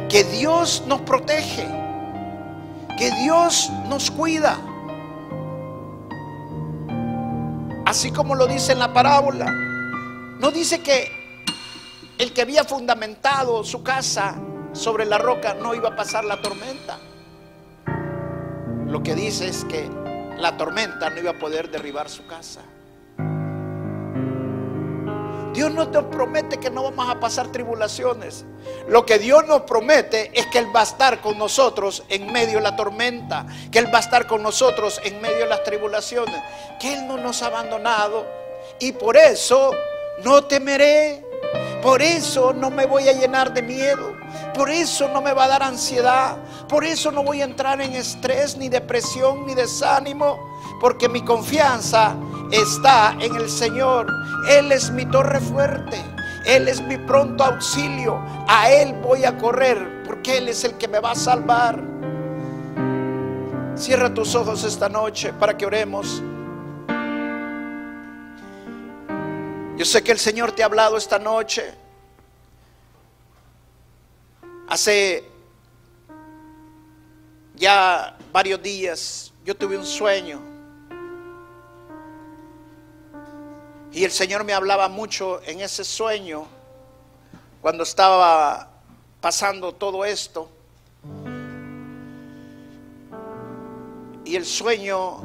Que 0.08 0.24
Dios 0.24 0.82
nos 0.86 1.00
protege. 1.02 1.87
Que 2.98 3.12
Dios 3.12 3.70
nos 3.88 4.10
cuida. 4.10 4.58
Así 7.86 8.10
como 8.10 8.34
lo 8.34 8.46
dice 8.46 8.72
en 8.72 8.80
la 8.80 8.92
parábola. 8.92 9.46
No 10.40 10.50
dice 10.50 10.82
que 10.82 11.10
el 12.18 12.32
que 12.32 12.42
había 12.42 12.64
fundamentado 12.64 13.62
su 13.62 13.82
casa 13.82 14.34
sobre 14.72 15.06
la 15.06 15.18
roca 15.18 15.54
no 15.54 15.74
iba 15.74 15.90
a 15.90 15.96
pasar 15.96 16.24
la 16.24 16.42
tormenta. 16.42 16.98
Lo 18.86 19.02
que 19.02 19.14
dice 19.14 19.48
es 19.48 19.64
que 19.64 19.88
la 20.36 20.56
tormenta 20.56 21.08
no 21.10 21.20
iba 21.20 21.30
a 21.30 21.38
poder 21.38 21.70
derribar 21.70 22.08
su 22.08 22.26
casa. 22.26 22.60
Dios 25.58 25.72
no 25.72 25.88
te 25.88 26.00
promete 26.04 26.58
que 26.58 26.70
no 26.70 26.84
vamos 26.84 27.10
a 27.10 27.18
pasar 27.18 27.48
tribulaciones. 27.48 28.44
Lo 28.86 29.04
que 29.04 29.18
Dios 29.18 29.44
nos 29.48 29.62
promete 29.62 30.30
es 30.32 30.46
que 30.46 30.58
Él 30.58 30.68
va 30.72 30.82
a 30.82 30.84
estar 30.84 31.20
con 31.20 31.36
nosotros 31.36 32.04
en 32.08 32.30
medio 32.30 32.58
de 32.58 32.60
la 32.60 32.76
tormenta, 32.76 33.44
que 33.72 33.80
Él 33.80 33.92
va 33.92 33.98
a 33.98 34.02
estar 34.02 34.28
con 34.28 34.40
nosotros 34.40 35.00
en 35.02 35.20
medio 35.20 35.38
de 35.38 35.46
las 35.46 35.64
tribulaciones, 35.64 36.40
que 36.78 36.94
Él 36.94 37.08
no 37.08 37.16
nos 37.16 37.42
ha 37.42 37.46
abandonado 37.46 38.24
y 38.78 38.92
por 38.92 39.16
eso 39.16 39.72
no 40.22 40.44
temeré, 40.44 41.24
por 41.82 42.02
eso 42.02 42.52
no 42.52 42.70
me 42.70 42.86
voy 42.86 43.08
a 43.08 43.12
llenar 43.12 43.52
de 43.52 43.62
miedo, 43.62 44.14
por 44.54 44.70
eso 44.70 45.08
no 45.08 45.20
me 45.20 45.32
va 45.32 45.46
a 45.46 45.48
dar 45.48 45.64
ansiedad, 45.64 46.36
por 46.68 46.84
eso 46.84 47.10
no 47.10 47.24
voy 47.24 47.40
a 47.40 47.46
entrar 47.46 47.80
en 47.80 47.96
estrés, 47.96 48.56
ni 48.56 48.68
depresión, 48.68 49.44
ni 49.44 49.56
desánimo, 49.56 50.38
porque 50.80 51.08
mi 51.08 51.22
confianza 51.22 52.16
está 52.50 53.16
en 53.20 53.34
el 53.36 53.48
Señor. 53.48 54.06
Él 54.48 54.72
es 54.72 54.90
mi 54.90 55.04
torre 55.06 55.40
fuerte. 55.40 56.02
Él 56.46 56.68
es 56.68 56.80
mi 56.80 56.96
pronto 56.96 57.44
auxilio. 57.44 58.22
A 58.46 58.70
Él 58.70 58.94
voy 59.02 59.24
a 59.24 59.36
correr 59.36 60.02
porque 60.04 60.38
Él 60.38 60.48
es 60.48 60.64
el 60.64 60.74
que 60.74 60.88
me 60.88 61.00
va 61.00 61.12
a 61.12 61.14
salvar. 61.14 61.82
Cierra 63.74 64.12
tus 64.12 64.34
ojos 64.34 64.64
esta 64.64 64.88
noche 64.88 65.32
para 65.32 65.56
que 65.56 65.66
oremos. 65.66 66.22
Yo 69.76 69.84
sé 69.84 70.02
que 70.02 70.10
el 70.10 70.18
Señor 70.18 70.52
te 70.52 70.62
ha 70.62 70.66
hablado 70.66 70.96
esta 70.96 71.18
noche. 71.18 71.74
Hace 74.68 75.24
ya 77.54 78.16
varios 78.32 78.62
días 78.62 79.32
yo 79.44 79.56
tuve 79.56 79.76
un 79.76 79.86
sueño 79.86 80.57
Y 83.92 84.04
el 84.04 84.10
Señor 84.10 84.44
me 84.44 84.52
hablaba 84.52 84.88
mucho 84.88 85.40
en 85.44 85.60
ese 85.60 85.82
sueño 85.82 86.46
cuando 87.60 87.84
estaba 87.84 88.70
pasando 89.20 89.72
todo 89.72 90.04
esto. 90.04 90.50
Y 94.24 94.36
el 94.36 94.44
sueño, 94.44 95.22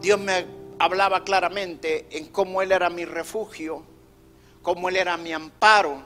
Dios 0.00 0.20
me 0.20 0.46
hablaba 0.78 1.24
claramente 1.24 2.06
en 2.10 2.26
cómo 2.26 2.60
Él 2.60 2.70
era 2.70 2.90
mi 2.90 3.06
refugio, 3.06 3.82
cómo 4.60 4.90
Él 4.90 4.96
era 4.96 5.16
mi 5.16 5.32
amparo, 5.32 6.02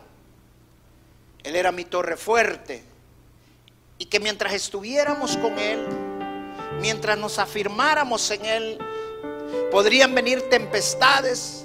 Él 1.43 1.57
era 1.57 1.73
mi 1.73 1.85
torre 1.85 2.17
fuerte. 2.17 2.85
Y 3.99 4.05
que 4.05 4.21
mientras 4.21 4.53
estuviéramos 4.53 5.37
con 5.39 5.59
Él, 5.59 5.89
mientras 6.81 7.19
nos 7.19 7.41
afirmáramos 7.41 8.31
en 8.31 8.45
Él, 8.45 8.79
Podrían 9.71 10.15
venir 10.15 10.43
tempestades, 10.49 11.65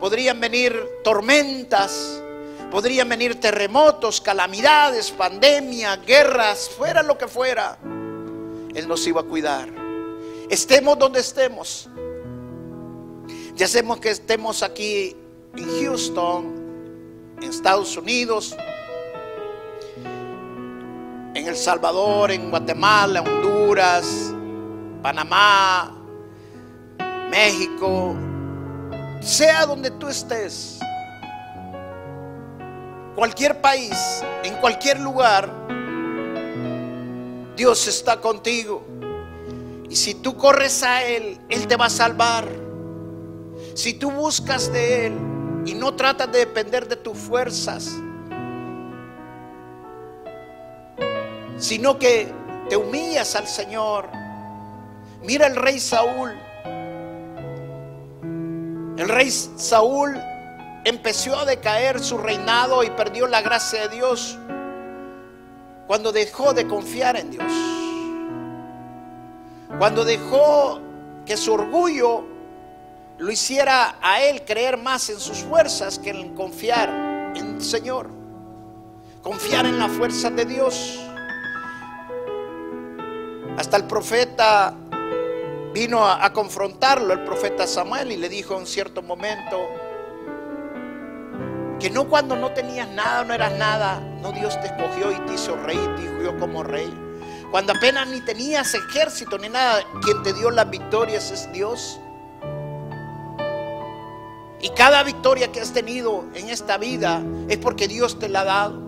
podrían 0.00 0.40
venir 0.40 0.78
tormentas, 1.02 2.22
podrían 2.70 3.08
venir 3.08 3.40
terremotos, 3.40 4.20
calamidades, 4.20 5.10
pandemia, 5.10 5.96
guerras, 5.96 6.68
fuera 6.68 7.02
lo 7.02 7.16
que 7.16 7.28
fuera. 7.28 7.78
Él 8.74 8.88
nos 8.88 9.06
iba 9.06 9.20
a 9.20 9.24
cuidar. 9.24 9.68
Estemos 10.50 10.98
donde 10.98 11.20
estemos. 11.20 11.88
Ya 13.54 13.68
sabemos 13.68 14.00
que 14.00 14.10
estemos 14.10 14.62
aquí 14.62 15.16
en 15.56 15.84
Houston, 15.84 17.36
en 17.40 17.44
Estados 17.44 17.96
Unidos, 17.96 18.56
en 21.34 21.46
El 21.46 21.56
Salvador, 21.56 22.32
en 22.32 22.50
Guatemala, 22.50 23.22
Honduras, 23.22 24.32
Panamá, 25.02 25.93
México, 27.34 28.14
sea 29.20 29.66
donde 29.66 29.90
tú 29.90 30.06
estés, 30.06 30.78
cualquier 33.16 33.60
país, 33.60 34.22
en 34.44 34.54
cualquier 34.58 35.00
lugar, 35.00 35.50
Dios 37.56 37.88
está 37.88 38.20
contigo. 38.20 38.86
Y 39.90 39.96
si 39.96 40.14
tú 40.14 40.36
corres 40.36 40.84
a 40.84 41.02
Él, 41.02 41.40
Él 41.48 41.66
te 41.66 41.74
va 41.74 41.86
a 41.86 41.90
salvar. 41.90 42.46
Si 43.74 43.94
tú 43.94 44.12
buscas 44.12 44.72
de 44.72 45.06
Él 45.06 45.14
y 45.66 45.74
no 45.74 45.92
tratas 45.96 46.30
de 46.30 46.38
depender 46.38 46.86
de 46.86 46.94
tus 46.94 47.18
fuerzas, 47.18 47.90
sino 51.58 51.98
que 51.98 52.32
te 52.68 52.76
humillas 52.76 53.34
al 53.34 53.48
Señor. 53.48 54.08
Mira 55.20 55.48
el 55.48 55.56
rey 55.56 55.80
Saúl. 55.80 56.43
El 58.96 59.08
rey 59.08 59.30
Saúl 59.30 60.14
empezó 60.84 61.36
a 61.36 61.44
decaer 61.44 61.98
su 61.98 62.16
reinado 62.16 62.84
y 62.84 62.90
perdió 62.90 63.26
la 63.26 63.42
gracia 63.42 63.88
de 63.88 63.96
Dios 63.96 64.38
cuando 65.88 66.12
dejó 66.12 66.54
de 66.54 66.68
confiar 66.68 67.16
en 67.16 67.30
Dios. 67.32 67.52
Cuando 69.78 70.04
dejó 70.04 70.80
que 71.26 71.36
su 71.36 71.54
orgullo 71.54 72.24
lo 73.18 73.30
hiciera 73.32 73.96
a 74.00 74.22
él 74.22 74.44
creer 74.44 74.76
más 74.76 75.10
en 75.10 75.18
sus 75.18 75.38
fuerzas 75.38 75.98
que 75.98 76.10
en 76.10 76.34
confiar 76.36 76.88
en 77.34 77.56
el 77.56 77.62
Señor. 77.62 78.10
Confiar 79.22 79.66
en 79.66 79.78
la 79.78 79.88
fuerza 79.88 80.30
de 80.30 80.44
Dios. 80.44 81.00
Hasta 83.56 83.76
el 83.76 83.84
profeta 83.84 84.74
vino 85.74 86.06
a, 86.06 86.32
confrontarlo 86.32 87.12
el 87.12 87.24
profeta 87.24 87.66
Samuel 87.66 88.12
y 88.12 88.16
le 88.16 88.28
dijo 88.28 88.56
en 88.56 88.64
cierto 88.64 89.02
momento 89.02 89.58
que 91.80 91.90
no 91.90 92.08
cuando 92.08 92.36
no 92.36 92.52
tenías 92.52 92.88
nada, 92.90 93.24
no 93.24 93.34
eras 93.34 93.52
nada, 93.58 93.98
no 94.22 94.30
Dios 94.30 94.58
te 94.60 94.68
escogió 94.68 95.10
y 95.10 95.18
te 95.26 95.34
hizo 95.34 95.56
rey, 95.56 95.78
te 95.96 96.20
dijo 96.20 96.38
como 96.38 96.62
rey. 96.62 96.88
Cuando 97.50 97.72
apenas 97.72 98.06
ni 98.06 98.20
tenías 98.20 98.72
ejército 98.72 99.36
ni 99.36 99.48
nada, 99.48 99.82
quien 100.00 100.22
te 100.22 100.32
dio 100.32 100.48
las 100.50 100.70
victorias 100.70 101.32
es 101.32 101.50
Dios. 101.52 101.98
Y 104.60 104.68
cada 104.70 105.02
victoria 105.02 105.50
que 105.50 105.60
has 105.60 105.72
tenido 105.72 106.24
en 106.34 106.50
esta 106.50 106.78
vida 106.78 107.20
es 107.48 107.58
porque 107.58 107.88
Dios 107.88 108.18
te 108.20 108.28
la 108.28 108.42
ha 108.42 108.44
dado. 108.44 108.83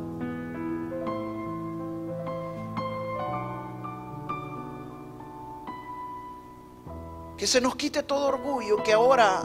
Que 7.37 7.46
se 7.46 7.61
nos 7.61 7.77
quite 7.77 8.03
todo 8.03 8.29
orgullo, 8.29 8.83
que 8.83 8.94
ahora 8.94 9.42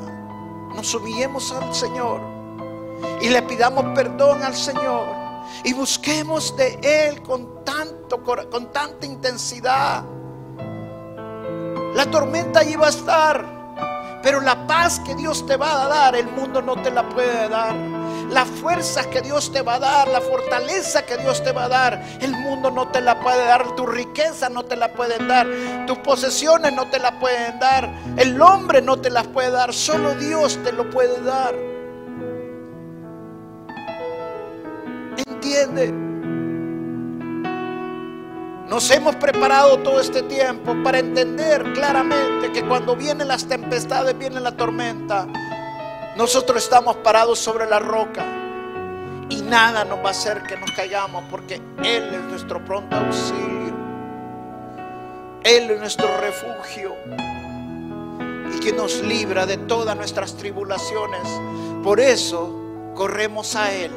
nos 0.74 0.94
humillemos 0.94 1.52
al 1.52 1.76
Señor 1.76 2.22
y 3.22 3.30
le 3.30 3.42
pidamos 3.44 3.86
perdón 3.94 4.44
al 4.44 4.56
Señor 4.56 5.06
y 5.64 5.74
busquemos 5.74 6.56
de 6.56 6.80
Él 6.82 7.22
con, 7.22 7.64
tanto, 7.66 8.22
con 8.24 8.72
tanta 8.72 9.06
intensidad. 9.06 10.04
La 11.94 12.06
tormenta 12.10 12.62
allí 12.62 12.76
va 12.76 12.88
a 12.88 12.90
estar, 12.90 14.20
pero 14.24 14.40
la 14.40 14.66
paz 14.66 15.00
que 15.02 15.14
Dios 15.16 15.46
te 15.46 15.58
va 15.58 15.84
a 15.84 15.88
dar, 15.88 16.16
el 16.16 16.32
mundo 16.32 16.62
no 16.62 16.82
te 16.82 16.90
la 16.90 17.08
puede 17.10 17.50
dar. 17.50 17.76
La 18.32 18.46
fuerza 18.46 19.10
que 19.10 19.22
Dios 19.22 19.52
te 19.52 19.62
va 19.62 19.76
a 19.76 19.80
dar, 19.80 20.08
la 20.08 20.22
fortaleza 20.22 21.06
que 21.06 21.18
Dios 21.18 21.44
te 21.44 21.52
va 21.52 21.66
a 21.66 21.68
dar, 21.68 22.02
el 22.22 22.32
mundo 22.32 22.72
no 22.72 22.88
te 22.88 23.02
la 23.02 23.20
puede 23.20 23.46
dar, 23.46 23.76
tu 23.76 23.86
riqueza 23.86 24.48
no 24.48 24.64
te 24.64 24.78
la 24.78 24.94
pueden 24.94 25.28
dar, 25.28 25.48
tus 25.86 25.98
posesiones 25.98 26.72
no 26.72 26.90
te 26.90 27.00
la 27.00 27.20
pueden 27.20 27.60
dar, 27.60 27.94
el 28.16 28.42
hombre 28.42 28.82
no 28.82 28.98
te 28.98 29.10
las 29.10 29.28
puede 29.28 29.52
dar, 29.52 29.74
solo 29.74 30.16
Dios 30.16 30.58
te 30.64 30.72
lo 30.72 30.90
puede 30.90 31.22
dar. 31.22 31.54
¿Entiende? 35.28 35.92
Nos 38.72 38.90
hemos 38.92 39.18
preparado 39.18 39.80
todo 39.80 40.00
este 40.00 40.22
tiempo 40.24 40.74
para 40.82 41.00
entender 41.00 41.74
claramente 41.74 42.54
que 42.54 42.66
cuando 42.66 42.96
vienen 42.96 43.28
las 43.28 43.46
tempestades, 43.46 44.18
viene 44.18 44.40
la 44.40 44.56
tormenta, 44.56 45.28
nosotros 46.18 46.64
estamos 46.64 46.98
parados 46.98 47.40
sobre 47.40 47.66
la 47.68 47.80
roca 47.80 48.26
y 49.30 49.42
nada 49.42 49.86
nos 49.86 50.00
va 50.00 50.10
a 50.10 50.12
hacer 50.12 50.44
que 50.44 50.58
nos 50.58 50.72
caigamos 50.72 51.24
porque 51.30 51.56
Él 51.84 52.14
es 52.14 52.22
nuestro 52.24 52.64
pronto 52.66 52.96
auxilio. 52.96 53.52
Él 55.44 55.72
es 55.72 55.80
nuestro 55.80 56.08
refugio 56.18 56.96
y 58.54 58.60
que 58.60 58.74
nos 58.74 59.02
libra 59.02 59.46
de 59.46 59.58
todas 59.58 59.96
nuestras 59.96 60.36
tribulaciones. 60.36 61.22
Por 61.84 62.00
eso 62.00 62.54
corremos 62.94 63.56
a 63.56 63.74
Él. 63.74 63.92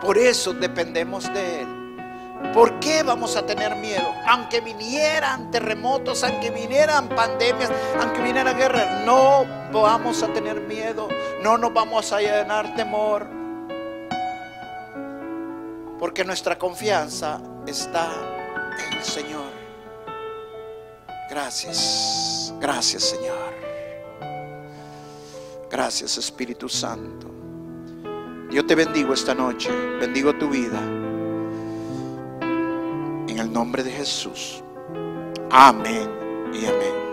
Por 0.00 0.16
eso 0.16 0.52
dependemos 0.52 1.24
de 1.34 1.62
Él. 1.62 1.77
¿Por 2.54 2.78
qué 2.78 3.02
vamos 3.02 3.36
a 3.36 3.44
tener 3.44 3.76
miedo? 3.76 4.14
Aunque 4.26 4.60
vinieran 4.60 5.50
terremotos, 5.50 6.22
aunque 6.22 6.50
vinieran 6.50 7.08
pandemias, 7.08 7.70
aunque 8.00 8.22
viniera 8.22 8.52
guerra, 8.52 9.02
no 9.04 9.44
vamos 9.72 10.22
a 10.22 10.28
tener 10.28 10.60
miedo, 10.60 11.08
no 11.42 11.58
nos 11.58 11.72
vamos 11.72 12.12
a 12.12 12.20
llenar 12.20 12.74
temor. 12.74 13.26
Porque 15.98 16.24
nuestra 16.24 16.56
confianza 16.56 17.40
está 17.66 18.08
en 18.86 18.98
el 18.98 19.04
Señor. 19.04 19.50
Gracias, 21.28 22.54
gracias 22.60 23.02
Señor. 23.02 23.52
Gracias 25.70 26.16
Espíritu 26.18 26.68
Santo. 26.68 27.26
Yo 28.50 28.64
te 28.64 28.74
bendigo 28.74 29.12
esta 29.12 29.34
noche, 29.34 29.70
bendigo 30.00 30.34
tu 30.34 30.48
vida 30.48 30.97
nombre 33.58 33.82
de 33.82 33.90
Jesús. 33.90 34.62
Amén 35.50 36.08
y 36.54 36.64
amén. 36.64 37.07